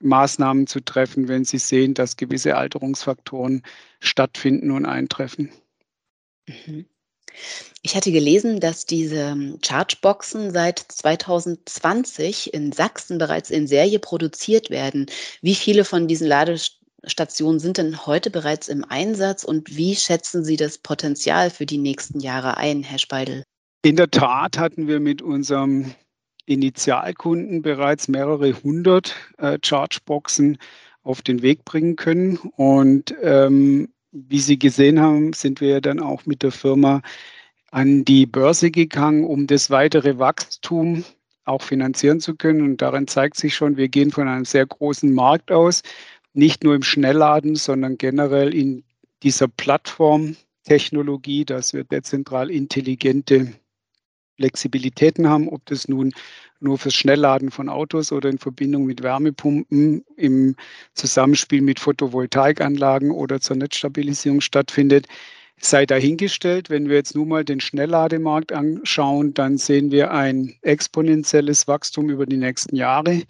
Maßnahmen 0.00 0.66
zu 0.66 0.80
treffen, 0.80 1.28
wenn 1.28 1.44
Sie 1.44 1.58
sehen, 1.58 1.92
dass 1.92 2.16
gewisse 2.16 2.56
Alterungsfaktoren 2.56 3.62
stattfinden 4.00 4.70
und 4.70 4.86
eintreffen. 4.86 5.50
Mhm. 6.46 6.86
Ich 7.82 7.96
hatte 7.96 8.12
gelesen, 8.12 8.60
dass 8.60 8.86
diese 8.86 9.16
ähm, 9.16 9.58
Chargeboxen 9.62 10.52
seit 10.52 10.78
2020 10.78 12.52
in 12.52 12.72
Sachsen 12.72 13.18
bereits 13.18 13.50
in 13.50 13.66
Serie 13.66 13.98
produziert 13.98 14.70
werden. 14.70 15.06
Wie 15.40 15.54
viele 15.54 15.84
von 15.84 16.06
diesen 16.06 16.26
Ladestationen 16.26 17.58
sind 17.58 17.78
denn 17.78 18.06
heute 18.06 18.30
bereits 18.30 18.68
im 18.68 18.84
Einsatz 18.84 19.44
und 19.44 19.76
wie 19.76 19.96
schätzen 19.96 20.44
Sie 20.44 20.56
das 20.56 20.78
Potenzial 20.78 21.50
für 21.50 21.66
die 21.66 21.78
nächsten 21.78 22.20
Jahre 22.20 22.56
ein, 22.58 22.82
Herr 22.82 22.98
Speidel? 22.98 23.44
In 23.82 23.96
der 23.96 24.10
Tat 24.10 24.58
hatten 24.58 24.86
wir 24.86 25.00
mit 25.00 25.22
unserem 25.22 25.94
Initialkunden 26.44 27.62
bereits 27.62 28.08
mehrere 28.08 28.52
hundert 28.62 29.14
äh, 29.38 29.58
Chargeboxen 29.64 30.58
auf 31.02 31.22
den 31.22 31.42
Weg 31.42 31.64
bringen 31.64 31.96
können. 31.96 32.36
Und 32.36 33.14
ähm, 33.22 33.88
wie 34.12 34.40
Sie 34.40 34.58
gesehen 34.58 35.00
haben, 35.00 35.32
sind 35.32 35.60
wir 35.60 35.80
dann 35.80 36.00
auch 36.00 36.26
mit 36.26 36.42
der 36.42 36.52
Firma 36.52 37.02
an 37.70 38.04
die 38.04 38.26
Börse 38.26 38.70
gegangen, 38.70 39.24
um 39.24 39.46
das 39.46 39.70
weitere 39.70 40.18
Wachstum 40.18 41.04
auch 41.44 41.62
finanzieren 41.62 42.20
zu 42.20 42.34
können. 42.34 42.62
Und 42.62 42.82
darin 42.82 43.06
zeigt 43.06 43.36
sich 43.36 43.54
schon, 43.54 43.76
wir 43.76 43.88
gehen 43.88 44.10
von 44.10 44.28
einem 44.28 44.44
sehr 44.44 44.66
großen 44.66 45.12
Markt 45.12 45.52
aus, 45.52 45.82
nicht 46.32 46.64
nur 46.64 46.74
im 46.74 46.82
Schnellladen, 46.82 47.56
sondern 47.56 47.98
generell 47.98 48.54
in 48.54 48.84
dieser 49.22 49.48
Plattformtechnologie, 49.48 51.44
dass 51.44 51.72
wir 51.72 51.84
dezentral 51.84 52.50
intelligente 52.50 53.52
Flexibilitäten 54.40 55.28
haben, 55.28 55.48
ob 55.48 55.66
das 55.66 55.86
nun 55.86 56.12
nur 56.60 56.78
fürs 56.78 56.94
Schnellladen 56.94 57.50
von 57.50 57.68
Autos 57.68 58.10
oder 58.10 58.30
in 58.30 58.38
Verbindung 58.38 58.86
mit 58.86 59.02
Wärmepumpen 59.02 60.02
im 60.16 60.56
Zusammenspiel 60.94 61.60
mit 61.60 61.78
Photovoltaikanlagen 61.78 63.10
oder 63.10 63.40
zur 63.40 63.56
Netzstabilisierung 63.56 64.40
stattfindet, 64.40 65.06
sei 65.60 65.84
dahingestellt. 65.84 66.70
Wenn 66.70 66.88
wir 66.88 66.96
jetzt 66.96 67.14
nur 67.14 67.26
mal 67.26 67.44
den 67.44 67.60
Schnelllademarkt 67.60 68.52
anschauen, 68.52 69.34
dann 69.34 69.58
sehen 69.58 69.90
wir 69.90 70.10
ein 70.10 70.54
exponentielles 70.62 71.68
Wachstum 71.68 72.08
über 72.08 72.24
die 72.24 72.38
nächsten 72.38 72.76
Jahre. 72.76 73.22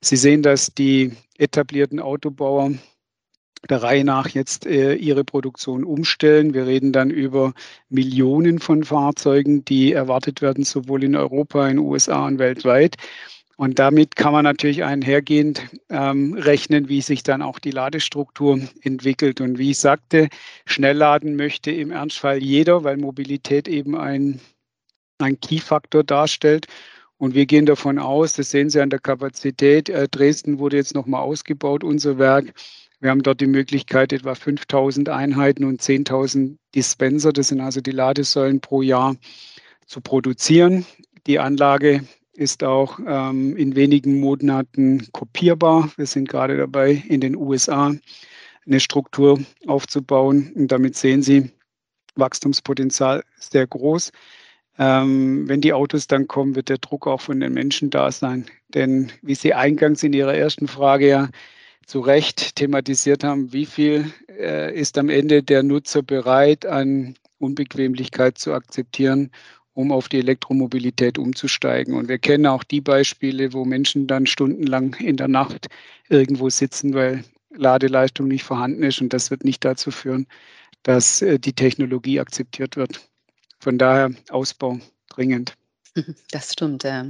Sie 0.00 0.16
sehen, 0.16 0.42
dass 0.42 0.74
die 0.74 1.12
etablierten 1.38 2.00
Autobauer 2.00 2.72
der 3.68 3.82
Reihe 3.82 4.04
nach 4.04 4.28
jetzt 4.28 4.66
äh, 4.66 4.94
ihre 4.94 5.24
Produktion 5.24 5.84
umstellen. 5.84 6.54
Wir 6.54 6.66
reden 6.66 6.92
dann 6.92 7.10
über 7.10 7.52
Millionen 7.88 8.58
von 8.58 8.84
Fahrzeugen, 8.84 9.64
die 9.64 9.92
erwartet 9.92 10.42
werden, 10.42 10.64
sowohl 10.64 11.04
in 11.04 11.16
Europa, 11.16 11.66
in 11.66 11.76
den 11.76 11.86
USA 11.86 12.26
und 12.26 12.38
weltweit. 12.38 12.96
Und 13.56 13.78
damit 13.78 14.16
kann 14.16 14.34
man 14.34 14.44
natürlich 14.44 14.84
einhergehend 14.84 15.62
ähm, 15.88 16.34
rechnen, 16.34 16.90
wie 16.90 17.00
sich 17.00 17.22
dann 17.22 17.40
auch 17.40 17.58
die 17.58 17.70
Ladestruktur 17.70 18.60
entwickelt. 18.82 19.40
Und 19.40 19.58
wie 19.58 19.70
ich 19.70 19.78
sagte, 19.78 20.28
Schnellladen 20.66 21.36
möchte 21.36 21.70
im 21.70 21.90
Ernstfall 21.90 22.42
jeder, 22.42 22.84
weil 22.84 22.98
Mobilität 22.98 23.66
eben 23.66 23.96
ein, 23.96 24.40
ein 25.18 25.40
Key-Faktor 25.40 26.04
darstellt. 26.04 26.66
Und 27.16 27.34
wir 27.34 27.46
gehen 27.46 27.64
davon 27.64 27.98
aus, 27.98 28.34
das 28.34 28.50
sehen 28.50 28.68
Sie 28.68 28.80
an 28.80 28.90
der 28.90 28.98
Kapazität, 28.98 29.88
äh, 29.88 30.06
Dresden 30.06 30.58
wurde 30.58 30.76
jetzt 30.76 30.94
nochmal 30.94 31.22
ausgebaut, 31.22 31.82
unser 31.82 32.18
Werk. 32.18 32.52
Wir 33.00 33.10
haben 33.10 33.22
dort 33.22 33.40
die 33.40 33.46
Möglichkeit, 33.46 34.12
etwa 34.12 34.34
5000 34.34 35.10
Einheiten 35.10 35.64
und 35.64 35.82
10.000 35.82 36.56
Dispenser, 36.74 37.32
das 37.32 37.48
sind 37.48 37.60
also 37.60 37.80
die 37.80 37.90
Ladesäulen 37.90 38.60
pro 38.60 38.80
Jahr, 38.80 39.16
zu 39.86 40.00
produzieren. 40.00 40.86
Die 41.26 41.38
Anlage 41.38 42.04
ist 42.32 42.64
auch 42.64 42.98
ähm, 43.06 43.56
in 43.56 43.76
wenigen 43.76 44.18
Monaten 44.20 45.08
kopierbar. 45.12 45.90
Wir 45.96 46.06
sind 46.06 46.28
gerade 46.28 46.56
dabei, 46.56 47.02
in 47.08 47.20
den 47.20 47.36
USA 47.36 47.94
eine 48.66 48.80
Struktur 48.80 49.40
aufzubauen. 49.66 50.52
Und 50.54 50.72
damit 50.72 50.96
sehen 50.96 51.22
Sie, 51.22 51.50
Wachstumspotenzial 52.14 53.22
sehr 53.38 53.66
groß. 53.66 54.10
Ähm, 54.78 55.48
wenn 55.48 55.60
die 55.60 55.72
Autos 55.72 56.06
dann 56.06 56.26
kommen, 56.26 56.56
wird 56.56 56.68
der 56.68 56.78
Druck 56.78 57.06
auch 57.06 57.20
von 57.20 57.40
den 57.40 57.52
Menschen 57.52 57.90
da 57.90 58.10
sein. 58.10 58.46
Denn 58.68 59.12
wie 59.22 59.34
Sie 59.34 59.54
eingangs 59.54 60.02
in 60.02 60.12
Ihrer 60.12 60.34
ersten 60.34 60.66
Frage 60.66 61.08
ja 61.08 61.28
zu 61.86 62.00
Recht 62.00 62.56
thematisiert 62.56 63.24
haben, 63.24 63.52
wie 63.52 63.66
viel 63.66 64.12
äh, 64.28 64.74
ist 64.78 64.98
am 64.98 65.08
Ende 65.08 65.42
der 65.42 65.62
Nutzer 65.62 66.02
bereit, 66.02 66.66
an 66.66 67.14
Unbequemlichkeit 67.38 68.38
zu 68.38 68.52
akzeptieren, 68.52 69.30
um 69.72 69.92
auf 69.92 70.08
die 70.08 70.18
Elektromobilität 70.18 71.18
umzusteigen. 71.18 71.94
Und 71.94 72.08
wir 72.08 72.18
kennen 72.18 72.46
auch 72.46 72.64
die 72.64 72.80
Beispiele, 72.80 73.52
wo 73.52 73.64
Menschen 73.64 74.06
dann 74.06 74.26
stundenlang 74.26 74.94
in 74.94 75.16
der 75.16 75.28
Nacht 75.28 75.68
irgendwo 76.08 76.50
sitzen, 76.50 76.94
weil 76.94 77.24
Ladeleistung 77.50 78.26
nicht 78.26 78.42
vorhanden 78.42 78.82
ist. 78.82 79.00
Und 79.00 79.12
das 79.12 79.30
wird 79.30 79.44
nicht 79.44 79.64
dazu 79.64 79.90
führen, 79.90 80.26
dass 80.82 81.22
äh, 81.22 81.38
die 81.38 81.52
Technologie 81.52 82.18
akzeptiert 82.18 82.76
wird. 82.76 83.08
Von 83.60 83.78
daher 83.78 84.10
Ausbau 84.30 84.80
dringend. 85.08 85.56
Das 86.30 86.52
stimmt, 86.52 86.84
ja. 86.84 87.06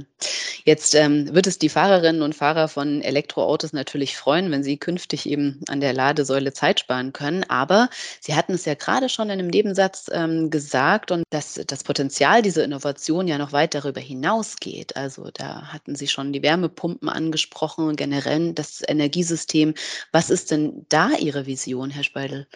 Jetzt 0.63 0.95
ähm, 0.95 1.33
wird 1.33 1.47
es 1.47 1.59
die 1.59 1.69
Fahrerinnen 1.69 2.21
und 2.21 2.35
Fahrer 2.35 2.67
von 2.67 3.01
Elektroautos 3.01 3.73
natürlich 3.73 4.15
freuen, 4.17 4.51
wenn 4.51 4.63
sie 4.63 4.77
künftig 4.77 5.27
eben 5.27 5.61
an 5.67 5.81
der 5.81 5.93
Ladesäule 5.93 6.53
Zeit 6.53 6.79
sparen 6.79 7.13
können. 7.13 7.43
Aber 7.49 7.89
Sie 8.21 8.35
hatten 8.35 8.53
es 8.53 8.65
ja 8.65 8.75
gerade 8.75 9.09
schon 9.09 9.27
in 9.27 9.39
einem 9.39 9.47
Nebensatz 9.47 10.09
ähm, 10.11 10.49
gesagt 10.49 11.11
und 11.11 11.23
dass 11.29 11.59
das 11.67 11.83
Potenzial 11.83 12.41
dieser 12.41 12.63
Innovation 12.63 13.27
ja 13.27 13.37
noch 13.37 13.51
weit 13.51 13.73
darüber 13.73 14.01
hinausgeht. 14.01 14.95
Also 14.95 15.29
da 15.33 15.73
hatten 15.73 15.95
Sie 15.95 16.07
schon 16.07 16.33
die 16.33 16.43
Wärmepumpen 16.43 17.09
angesprochen, 17.09 17.95
generell 17.95 18.53
das 18.53 18.81
Energiesystem. 18.87 19.73
Was 20.11 20.29
ist 20.29 20.51
denn 20.51 20.85
da 20.89 21.11
Ihre 21.19 21.45
Vision, 21.45 21.89
Herr 21.89 22.03
Speidel? 22.03 22.47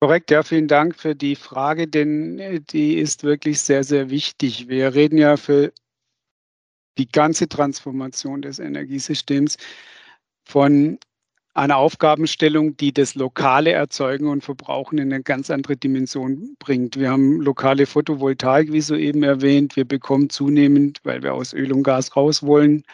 Korrekt, 0.00 0.30
ja, 0.30 0.42
vielen 0.42 0.68
Dank 0.68 0.94
für 0.94 1.14
die 1.14 1.36
Frage, 1.36 1.88
denn 1.88 2.38
äh, 2.38 2.60
die 2.60 2.98
ist 2.98 3.24
wirklich 3.24 3.60
sehr, 3.60 3.82
sehr 3.82 4.10
wichtig. 4.10 4.68
Wir 4.68 4.94
reden 4.94 5.16
ja 5.16 5.38
für 5.38 5.72
die 6.98 7.08
ganze 7.08 7.48
Transformation 7.48 8.42
des 8.42 8.58
Energiesystems 8.58 9.56
von 10.44 10.98
einer 11.54 11.78
Aufgabenstellung, 11.78 12.76
die 12.76 12.92
das 12.92 13.14
lokale 13.14 13.72
Erzeugen 13.72 14.28
und 14.28 14.44
Verbrauchen 14.44 14.98
in 14.98 15.12
eine 15.12 15.22
ganz 15.22 15.50
andere 15.50 15.76
Dimension 15.78 16.54
bringt. 16.58 16.98
Wir 16.98 17.10
haben 17.10 17.40
lokale 17.40 17.86
Photovoltaik, 17.86 18.72
wie 18.72 18.82
soeben 18.82 19.22
erwähnt. 19.22 19.76
Wir 19.76 19.86
bekommen 19.86 20.28
zunehmend, 20.28 21.00
weil 21.04 21.22
wir 21.22 21.32
aus 21.32 21.54
Öl 21.54 21.72
und 21.72 21.82
Gas 21.84 22.14
raus 22.14 22.42
wollen 22.42 22.84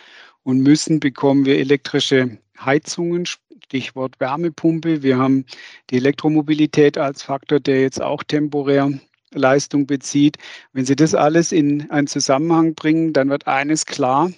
und 0.45 0.61
müssen, 0.61 1.01
bekommen 1.01 1.45
wir 1.45 1.59
elektrische 1.59 2.39
Heizungen, 2.61 3.27
Stichwort 3.73 4.21
Wärmepumpe. 4.21 5.03
Wir 5.03 5.17
haben 5.17 5.47
die 5.89 5.97
Elektromobilität 5.97 6.99
als 6.99 7.23
Faktor, 7.23 7.59
der 7.59 7.81
jetzt 7.81 8.03
auch 8.03 8.23
temporär 8.23 8.93
Leistung 9.33 9.87
bezieht. 9.87 10.37
Wenn 10.75 10.85
Sie 10.85 10.95
das 10.95 11.15
alles 11.15 11.53
in 11.53 11.91
einen 11.91 12.07
Zusammenhang 12.07 12.75
bringen, 12.75 13.15
dann 13.15 13.31
wird 13.31 13.47
eines 13.47 13.87
klar, 13.87 14.29
wir 14.29 14.35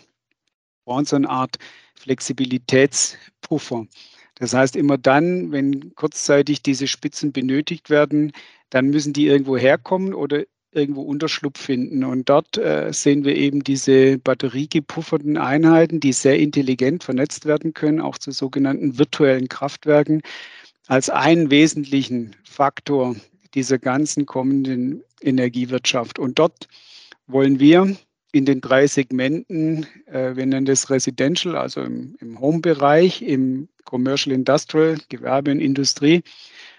brauchen 0.84 1.04
so 1.04 1.16
eine 1.16 1.28
Art 1.28 1.56
Flexibilitätspuffer. 1.96 3.86
Das 4.36 4.54
heißt, 4.54 4.76
immer 4.76 4.98
dann, 4.98 5.50
wenn 5.50 5.92
kurzzeitig 5.96 6.62
diese 6.62 6.86
Spitzen 6.86 7.32
benötigt 7.32 7.90
werden, 7.90 8.30
dann 8.70 8.86
müssen 8.90 9.12
die 9.12 9.26
irgendwo 9.26 9.56
herkommen 9.56 10.14
oder 10.14 10.44
irgendwo 10.74 11.02
Unterschlupf 11.02 11.60
finden. 11.60 12.04
Und 12.04 12.28
dort 12.28 12.58
äh, 12.58 12.92
sehen 12.92 13.24
wir 13.24 13.36
eben 13.36 13.62
diese 13.64 14.18
batteriegepufferten 14.18 15.36
Einheiten, 15.36 16.00
die 16.00 16.12
sehr 16.12 16.38
intelligent 16.38 17.04
vernetzt 17.04 17.46
werden 17.46 17.74
können, 17.74 18.00
auch 18.00 18.18
zu 18.18 18.30
sogenannten 18.30 18.98
virtuellen 18.98 19.48
Kraftwerken, 19.48 20.22
als 20.86 21.08
einen 21.10 21.50
wesentlichen 21.50 22.36
Faktor 22.44 23.16
dieser 23.54 23.78
ganzen 23.78 24.26
kommenden 24.26 25.02
Energiewirtschaft. 25.22 26.18
Und 26.18 26.38
dort 26.38 26.68
wollen 27.26 27.60
wir 27.60 27.96
in 28.32 28.44
den 28.44 28.60
drei 28.60 28.86
Segmenten, 28.86 29.86
äh, 30.06 30.34
wir 30.34 30.44
nennen 30.44 30.66
das 30.66 30.90
Residential, 30.90 31.56
also 31.56 31.82
im, 31.82 32.16
im 32.20 32.40
Home-Bereich, 32.40 33.22
im 33.22 33.68
Commercial 33.84 34.34
Industrial, 34.34 34.98
Gewerbe 35.08 35.52
und 35.52 35.60
Industrie 35.60 36.22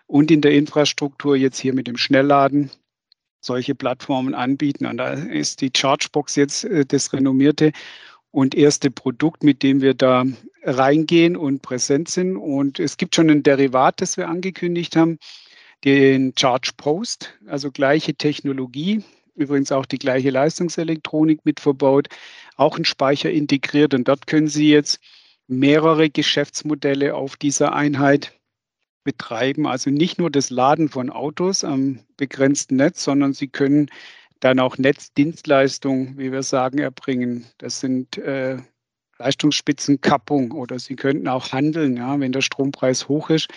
und 0.05 0.31
in 0.31 0.41
der 0.41 0.51
Infrastruktur 0.51 1.35
jetzt 1.35 1.59
hier 1.59 1.73
mit 1.73 1.87
dem 1.87 1.97
Schnellladen 1.97 2.71
solche 3.45 3.75
Plattformen 3.75 4.33
anbieten. 4.33 4.85
Und 4.85 4.97
da 4.97 5.13
ist 5.13 5.61
die 5.61 5.71
Chargebox 5.75 6.35
jetzt 6.35 6.65
äh, 6.65 6.85
das 6.85 7.13
renommierte 7.13 7.71
und 8.31 8.55
erste 8.55 8.91
Produkt, 8.91 9.43
mit 9.43 9.63
dem 9.63 9.81
wir 9.81 9.93
da 9.93 10.25
reingehen 10.63 11.37
und 11.37 11.61
präsent 11.61 12.09
sind. 12.09 12.35
Und 12.37 12.79
es 12.79 12.97
gibt 12.97 13.15
schon 13.15 13.29
ein 13.29 13.43
Derivat, 13.43 14.01
das 14.01 14.17
wir 14.17 14.27
angekündigt 14.27 14.95
haben, 14.95 15.19
den 15.83 16.33
Charge 16.37 16.71
Post, 16.75 17.33
also 17.47 17.71
gleiche 17.71 18.15
Technologie, 18.15 19.03
übrigens 19.35 19.71
auch 19.71 19.85
die 19.85 19.99
gleiche 19.99 20.31
Leistungselektronik 20.31 21.45
mit 21.45 21.59
verbaut, 21.59 22.07
auch 22.55 22.77
ein 22.77 22.85
Speicher 22.85 23.29
integriert. 23.29 23.93
Und 23.93 24.07
dort 24.07 24.27
können 24.27 24.47
Sie 24.47 24.69
jetzt 24.69 24.99
mehrere 25.47 26.09
Geschäftsmodelle 26.09 27.13
auf 27.13 27.37
dieser 27.37 27.73
Einheit 27.73 28.33
betreiben. 29.05 29.65
Also 29.65 29.89
nicht 29.89 30.19
nur 30.19 30.29
das 30.29 30.49
Laden 30.49 30.89
von 30.89 31.09
Autos 31.09 31.63
am 31.63 31.99
begrenzten 32.17 32.75
Netz, 32.75 33.05
sondern 33.05 33.31
sie 33.31 33.47
können 33.47 33.89
dann 34.41 34.59
auch 34.59 34.77
Netzdienstleistungen, 34.77 36.17
wie 36.17 36.33
wir 36.33 36.43
sagen, 36.43 36.79
erbringen. 36.79 37.45
Das 37.57 37.79
sind 37.79 38.17
äh, 38.17 38.57
Leistungsspitzenkappung 39.17 40.51
oder 40.51 40.77
sie 40.77 40.97
könnten 40.97 41.29
auch 41.29 41.53
handeln. 41.53 41.95
Ja, 41.95 42.19
wenn 42.19 42.33
der 42.33 42.41
Strompreis 42.41 43.07
hoch 43.07 43.29
ist, 43.29 43.47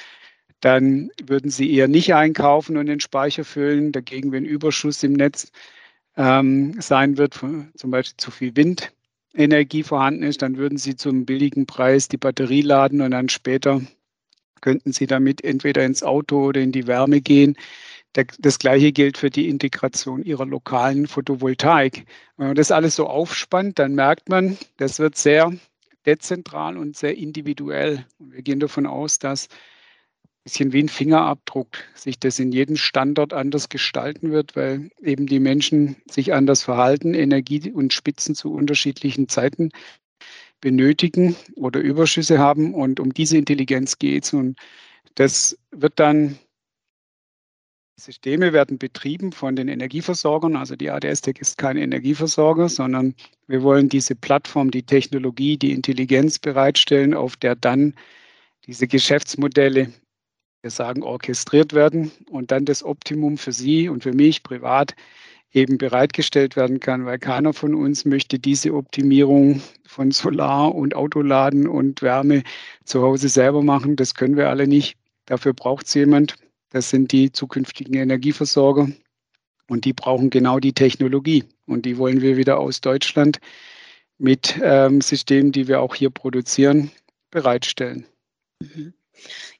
dann 0.61 1.11
würden 1.24 1.50
sie 1.50 1.72
eher 1.72 1.88
nicht 1.88 2.14
einkaufen 2.14 2.76
und 2.76 2.87
den 2.87 3.00
Speicher 3.00 3.44
füllen. 3.44 3.90
Dagegen, 3.90 4.30
wenn 4.30 4.44
Überschuss 4.44 5.02
im 5.02 5.14
Netz 5.14 5.50
ähm, 6.16 6.80
sein 6.80 7.16
wird, 7.16 7.34
zum 7.34 7.90
Beispiel 7.90 8.16
zu 8.16 8.30
viel 8.30 8.54
Windenergie 8.54 9.82
vorhanden 9.82 10.22
ist, 10.22 10.42
dann 10.42 10.56
würden 10.56 10.78
sie 10.78 10.96
zum 10.96 11.26
billigen 11.26 11.66
Preis 11.66 12.08
die 12.08 12.16
Batterie 12.16 12.62
laden 12.62 13.00
und 13.00 13.11
dann 13.12 13.28
später 13.28 13.80
könnten 14.60 14.92
Sie 14.92 15.06
damit 15.06 15.44
entweder 15.44 15.84
ins 15.84 16.02
Auto 16.02 16.46
oder 16.46 16.60
in 16.60 16.72
die 16.72 16.86
Wärme 16.86 17.20
gehen. 17.20 17.56
Das 18.40 18.58
Gleiche 18.58 18.92
gilt 18.92 19.18
für 19.18 19.30
die 19.30 19.48
Integration 19.48 20.24
Ihrer 20.24 20.46
lokalen 20.46 21.06
Photovoltaik. 21.06 22.04
Wenn 22.36 22.48
man 22.48 22.56
das 22.56 22.70
alles 22.70 22.96
so 22.96 23.06
aufspannt, 23.06 23.78
dann 23.78 23.94
merkt 23.94 24.28
man, 24.28 24.56
das 24.76 24.98
wird 24.98 25.16
sehr 25.16 25.52
dezentral 26.06 26.78
und 26.78 26.96
sehr 26.96 27.16
individuell. 27.16 28.04
Und 28.18 28.32
wir 28.32 28.42
gehen 28.42 28.60
davon 28.60 28.86
aus, 28.86 29.18
dass 29.18 29.48
ein 29.48 30.42
bisschen 30.44 30.72
wie 30.72 30.82
ein 30.82 30.88
Fingerabdruck 30.88 31.68
sich 31.94 32.18
das 32.18 32.38
in 32.38 32.50
jedem 32.50 32.76
Standort 32.76 33.34
anders 33.34 33.68
gestalten 33.68 34.32
wird, 34.32 34.56
weil 34.56 34.90
eben 35.02 35.26
die 35.26 35.40
Menschen 35.40 35.96
sich 36.10 36.32
anders 36.32 36.62
verhalten, 36.62 37.14
Energie 37.14 37.70
und 37.70 37.92
Spitzen 37.92 38.34
zu 38.34 38.52
unterschiedlichen 38.52 39.28
Zeiten 39.28 39.70
benötigen 40.60 41.36
oder 41.56 41.80
Überschüsse 41.80 42.38
haben. 42.38 42.74
Und 42.74 43.00
um 43.00 43.12
diese 43.12 43.36
Intelligenz 43.38 43.98
geht 43.98 44.24
es. 44.24 44.32
Und 44.32 44.58
das 45.14 45.58
wird 45.70 45.98
dann, 45.98 46.38
Systeme 47.96 48.52
werden 48.52 48.78
betrieben 48.78 49.32
von 49.32 49.56
den 49.56 49.66
Energieversorgern. 49.66 50.54
Also 50.54 50.76
die 50.76 50.90
ADS-Tech 50.90 51.38
ist 51.40 51.58
kein 51.58 51.76
Energieversorger, 51.76 52.68
sondern 52.68 53.14
wir 53.48 53.62
wollen 53.62 53.88
diese 53.88 54.14
Plattform, 54.14 54.70
die 54.70 54.84
Technologie, 54.84 55.56
die 55.56 55.72
Intelligenz 55.72 56.38
bereitstellen, 56.38 57.14
auf 57.14 57.36
der 57.36 57.56
dann 57.56 57.94
diese 58.66 58.86
Geschäftsmodelle, 58.86 59.92
wir 60.62 60.70
sagen, 60.70 61.02
orchestriert 61.02 61.72
werden 61.72 62.12
und 62.30 62.50
dann 62.52 62.64
das 62.64 62.84
Optimum 62.84 63.36
für 63.36 63.52
Sie 63.52 63.88
und 63.88 64.02
für 64.02 64.12
mich 64.12 64.42
privat 64.42 64.94
eben 65.52 65.78
bereitgestellt 65.78 66.56
werden 66.56 66.80
kann, 66.80 67.06
weil 67.06 67.18
keiner 67.18 67.52
von 67.52 67.74
uns 67.74 68.04
möchte 68.04 68.38
diese 68.38 68.74
Optimierung 68.74 69.62
von 69.87 70.11
Solar 70.11 70.74
und 70.74 70.94
Autoladen 70.94 71.66
und 71.66 72.02
Wärme 72.02 72.42
zu 72.84 73.02
Hause 73.02 73.28
selber 73.28 73.62
machen. 73.62 73.96
Das 73.96 74.14
können 74.14 74.37
wir 74.37 74.48
alle 74.48 74.66
nicht. 74.66 74.96
Dafür 75.26 75.54
braucht 75.54 75.87
es 75.87 75.94
jemand. 75.94 76.34
Das 76.70 76.90
sind 76.90 77.12
die 77.12 77.32
zukünftigen 77.32 77.94
Energieversorger. 77.94 78.88
Und 79.68 79.84
die 79.84 79.92
brauchen 79.92 80.30
genau 80.30 80.58
die 80.58 80.72
Technologie. 80.72 81.44
Und 81.66 81.87
die 81.87 81.98
wollen 81.98 82.20
wir 82.20 82.37
wieder 82.37 82.58
aus 82.58 82.80
Deutschland 82.80 83.38
mit 84.18 84.58
ähm, 84.62 85.00
Systemen, 85.00 85.52
die 85.52 85.68
wir 85.68 85.80
auch 85.80 85.94
hier 85.94 86.11
produzieren, 86.11 86.90
bereitstellen. 87.30 88.06
Mhm. 88.61 88.94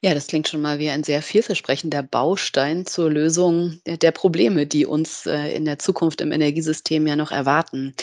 Ja, 0.01 0.13
das 0.13 0.27
klingt 0.27 0.47
schon 0.47 0.61
mal 0.61 0.79
wie 0.79 0.89
ein 0.89 1.03
sehr 1.03 1.21
vielversprechender 1.21 2.03
Baustein 2.03 2.85
zur 2.85 3.11
Lösung 3.11 3.81
der, 3.85 4.11
Probleme, 4.11 4.65
die 4.65 4.85
uns 4.85 5.25
äh, 5.25 5.53
in 5.53 5.65
der 5.65 5.79
Zukunft 5.79 6.21
im 6.21 6.31
Energiesystem 6.31 7.05
ja 7.05 7.15
noch 7.15 7.31
erwarten. 7.31 7.93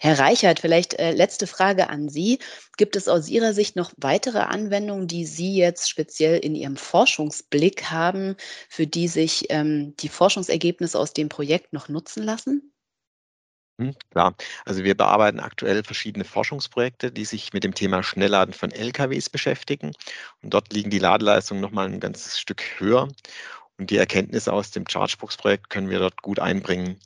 Herr 0.00 0.18
Reichert, 0.18 0.60
vielleicht 0.60 0.94
äh, 0.94 1.12
letzte 1.12 1.46
Frage 1.46 1.88
an 1.88 2.08
Sie. 2.08 2.38
Gibt 2.76 2.96
es 2.96 3.08
aus 3.08 3.28
Ihrer 3.28 3.54
Sicht 3.54 3.76
noch 3.76 3.92
weitere 3.96 4.40
Anwendungen, 4.40 5.06
die 5.06 5.26
Sie 5.26 5.56
jetzt 5.56 5.88
speziell 5.88 6.38
in 6.38 6.54
Ihrem 6.54 6.76
Forschungsblick 6.76 7.90
haben, 7.90 8.36
für 8.68 8.86
die 8.86 9.08
sich 9.08 9.46
ähm, 9.50 9.94
die 10.00 10.08
Forschungsergebnisse 10.08 10.98
aus 10.98 11.12
dem 11.12 11.28
Projekt 11.28 11.72
noch 11.72 11.88
nutzen 11.88 12.24
lassen? 12.24 12.73
Mhm, 13.78 13.94
klar. 14.10 14.34
Also 14.64 14.84
wir 14.84 14.96
bearbeiten 14.96 15.40
aktuell 15.40 15.82
verschiedene 15.82 16.24
Forschungsprojekte, 16.24 17.10
die 17.10 17.24
sich 17.24 17.52
mit 17.52 17.64
dem 17.64 17.74
Thema 17.74 18.02
Schnellladen 18.04 18.54
von 18.54 18.70
LKWs 18.70 19.30
beschäftigen. 19.30 19.92
Und 20.42 20.54
dort 20.54 20.72
liegen 20.72 20.90
die 20.90 20.98
Ladeleistungen 21.00 21.60
nochmal 21.60 21.86
ein 21.86 21.98
ganzes 22.00 22.38
Stück 22.38 22.62
höher. 22.78 23.08
Und 23.78 23.90
die 23.90 23.96
Erkenntnisse 23.98 24.52
aus 24.52 24.70
dem 24.72 24.86
Chargebox-Projekt 24.88 25.70
können 25.70 25.90
wir 25.90 25.98
dort 26.00 26.22
gut 26.22 26.38
einbringen. 26.40 27.00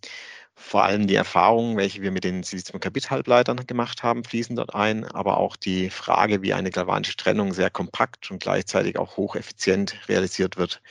Vor 0.57 0.85
allem 0.85 1.07
die 1.09 1.15
Erfahrungen, 1.17 1.77
welche 1.79 2.03
wir 2.03 2.13
mit 2.13 2.25
den 2.25 2.43
Silizium-Carbid-Halbleitern 2.45 3.67
gemacht 3.67 4.03
haben, 4.03 4.25
fließen 4.25 4.57
dort 4.57 4.75
ein, 4.75 5.05
aber 5.07 5.39
auch 5.39 5.57
die 5.57 5.91
Frage, 5.91 6.43
wie 6.43 6.55
eine 6.55 6.71
galvanische 6.71 7.17
Trennung 7.17 7.55
sehr 7.55 7.71
kompakt 7.71 8.31
und 8.31 8.41
gleichzeitig 8.43 8.99
auch 8.99 9.17
hocheffizient 9.19 10.09
realisiert 10.09 10.57
wird, 10.59 10.83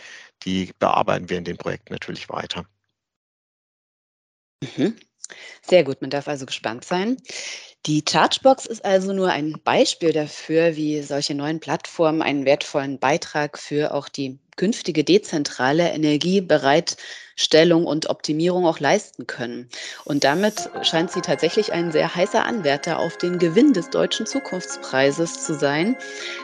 die 0.43 0.73
bearbeiten 0.79 1.29
wir 1.29 1.37
in 1.39 1.45
den 1.45 1.57
Projekten 1.57 1.93
natürlich 1.93 2.29
weiter. 2.29 2.65
Mhm. 4.63 5.06
Sehr 5.61 5.83
gut, 5.83 6.01
man 6.01 6.09
darf 6.09 6.27
also 6.27 6.45
gespannt 6.45 6.85
sein. 6.85 7.17
Die 7.85 8.03
Chargebox 8.07 8.65
ist 8.65 8.83
also 8.83 9.13
nur 9.13 9.29
ein 9.29 9.61
Beispiel 9.63 10.11
dafür, 10.11 10.75
wie 10.75 11.01
solche 11.01 11.35
neuen 11.35 11.59
Plattformen 11.59 12.21
einen 12.21 12.45
wertvollen 12.45 12.99
Beitrag 12.99 13.57
für 13.57 13.93
auch 13.93 14.09
die 14.09 14.39
künftige 14.57 15.03
dezentrale 15.05 15.91
Energiebereitstellung 15.91 17.85
und 17.85 18.09
Optimierung 18.09 18.65
auch 18.65 18.79
leisten 18.79 19.27
können. 19.27 19.69
Und 20.03 20.25
damit 20.25 20.69
scheint 20.81 21.11
sie 21.11 21.21
tatsächlich 21.21 21.71
ein 21.71 21.91
sehr 21.91 22.13
heißer 22.13 22.43
Anwärter 22.43 22.99
auf 22.99 23.17
den 23.17 23.39
Gewinn 23.39 23.71
des 23.71 23.89
Deutschen 23.89 24.25
Zukunftspreises 24.25 25.45
zu 25.45 25.53
sein, 25.53 25.95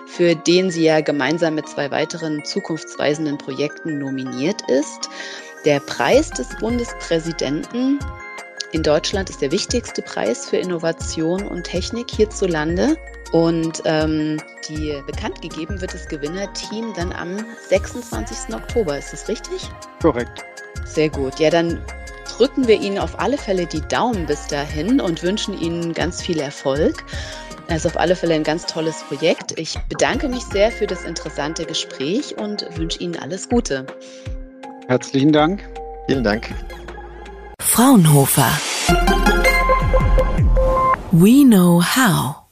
für 0.06 0.36
den 0.36 0.72
sie 0.72 0.86
ja 0.86 1.02
gemeinsam 1.02 1.56
mit 1.56 1.68
zwei 1.68 1.92
weiteren 1.92 2.46
zukunftsweisenden 2.46 3.38
Projekten 3.38 3.98
nominiert 3.98 4.62
ist. 4.70 5.10
Der 5.66 5.80
Preis 5.80 6.30
des 6.30 6.50
Bundespräsidenten 6.60 8.00
in 8.74 8.82
Deutschland 8.82 9.30
ist 9.30 9.40
der 9.40 9.52
wichtigste 9.52 10.02
Preis 10.02 10.50
für 10.50 10.58
Innovation 10.58 11.48
und 11.48 11.64
Technik 11.64 12.10
hierzulande. 12.10 12.98
Und 13.32 13.84
ähm, 13.86 14.42
die 14.68 15.00
bekannt 15.06 15.42
gegeben 15.42 15.80
wird 15.80 15.94
das 15.94 16.08
Gewinnerteam 16.08 16.92
dann 16.96 17.14
am 17.14 17.46
26. 17.70 18.54
Oktober. 18.54 18.98
Ist 18.98 19.14
das 19.14 19.28
richtig? 19.28 19.70
Korrekt. 20.02 20.44
Sehr 20.86 21.10
gut. 21.10 21.40
Ja, 21.40 21.52
dann 21.52 21.80
drücken 22.38 22.68
wir 22.68 22.82
Ihnen 22.82 22.98
auf 22.98 23.20
alle 23.20 23.38
Fälle 23.38 23.68
die 23.68 23.82
Daumen 23.82 24.26
bis 24.26 24.48
dahin 24.48 25.00
und 25.00 25.22
wünschen 25.22 25.60
Ihnen 25.60 25.94
ganz 25.94 26.22
viel 26.24 26.40
Erfolg. 26.40 27.04
Es 27.68 27.86
ist 27.86 27.86
auf 27.86 27.98
alle 28.00 28.16
Fälle 28.16 28.34
ein 28.34 28.44
ganz 28.44 28.66
tolles 28.66 29.04
Projekt. 29.04 29.58
Ich 29.60 29.78
bedanke 29.88 30.28
mich 30.28 30.44
sehr 30.44 30.72
für 30.72 30.88
das 30.88 31.04
interessante 31.04 31.66
Gespräch 31.66 32.38
und 32.38 32.68
wünsche 32.76 33.00
Ihnen 33.00 33.18
alles 33.18 33.50
Gute. 33.50 33.86
Herzlichen 34.88 35.32
Dank. 35.32 35.64
Vielen 36.08 36.24
Dank. 36.24 36.50
Fraunhofer. 37.74 38.54
We 41.12 41.44
know 41.44 41.80
how. 41.80 42.43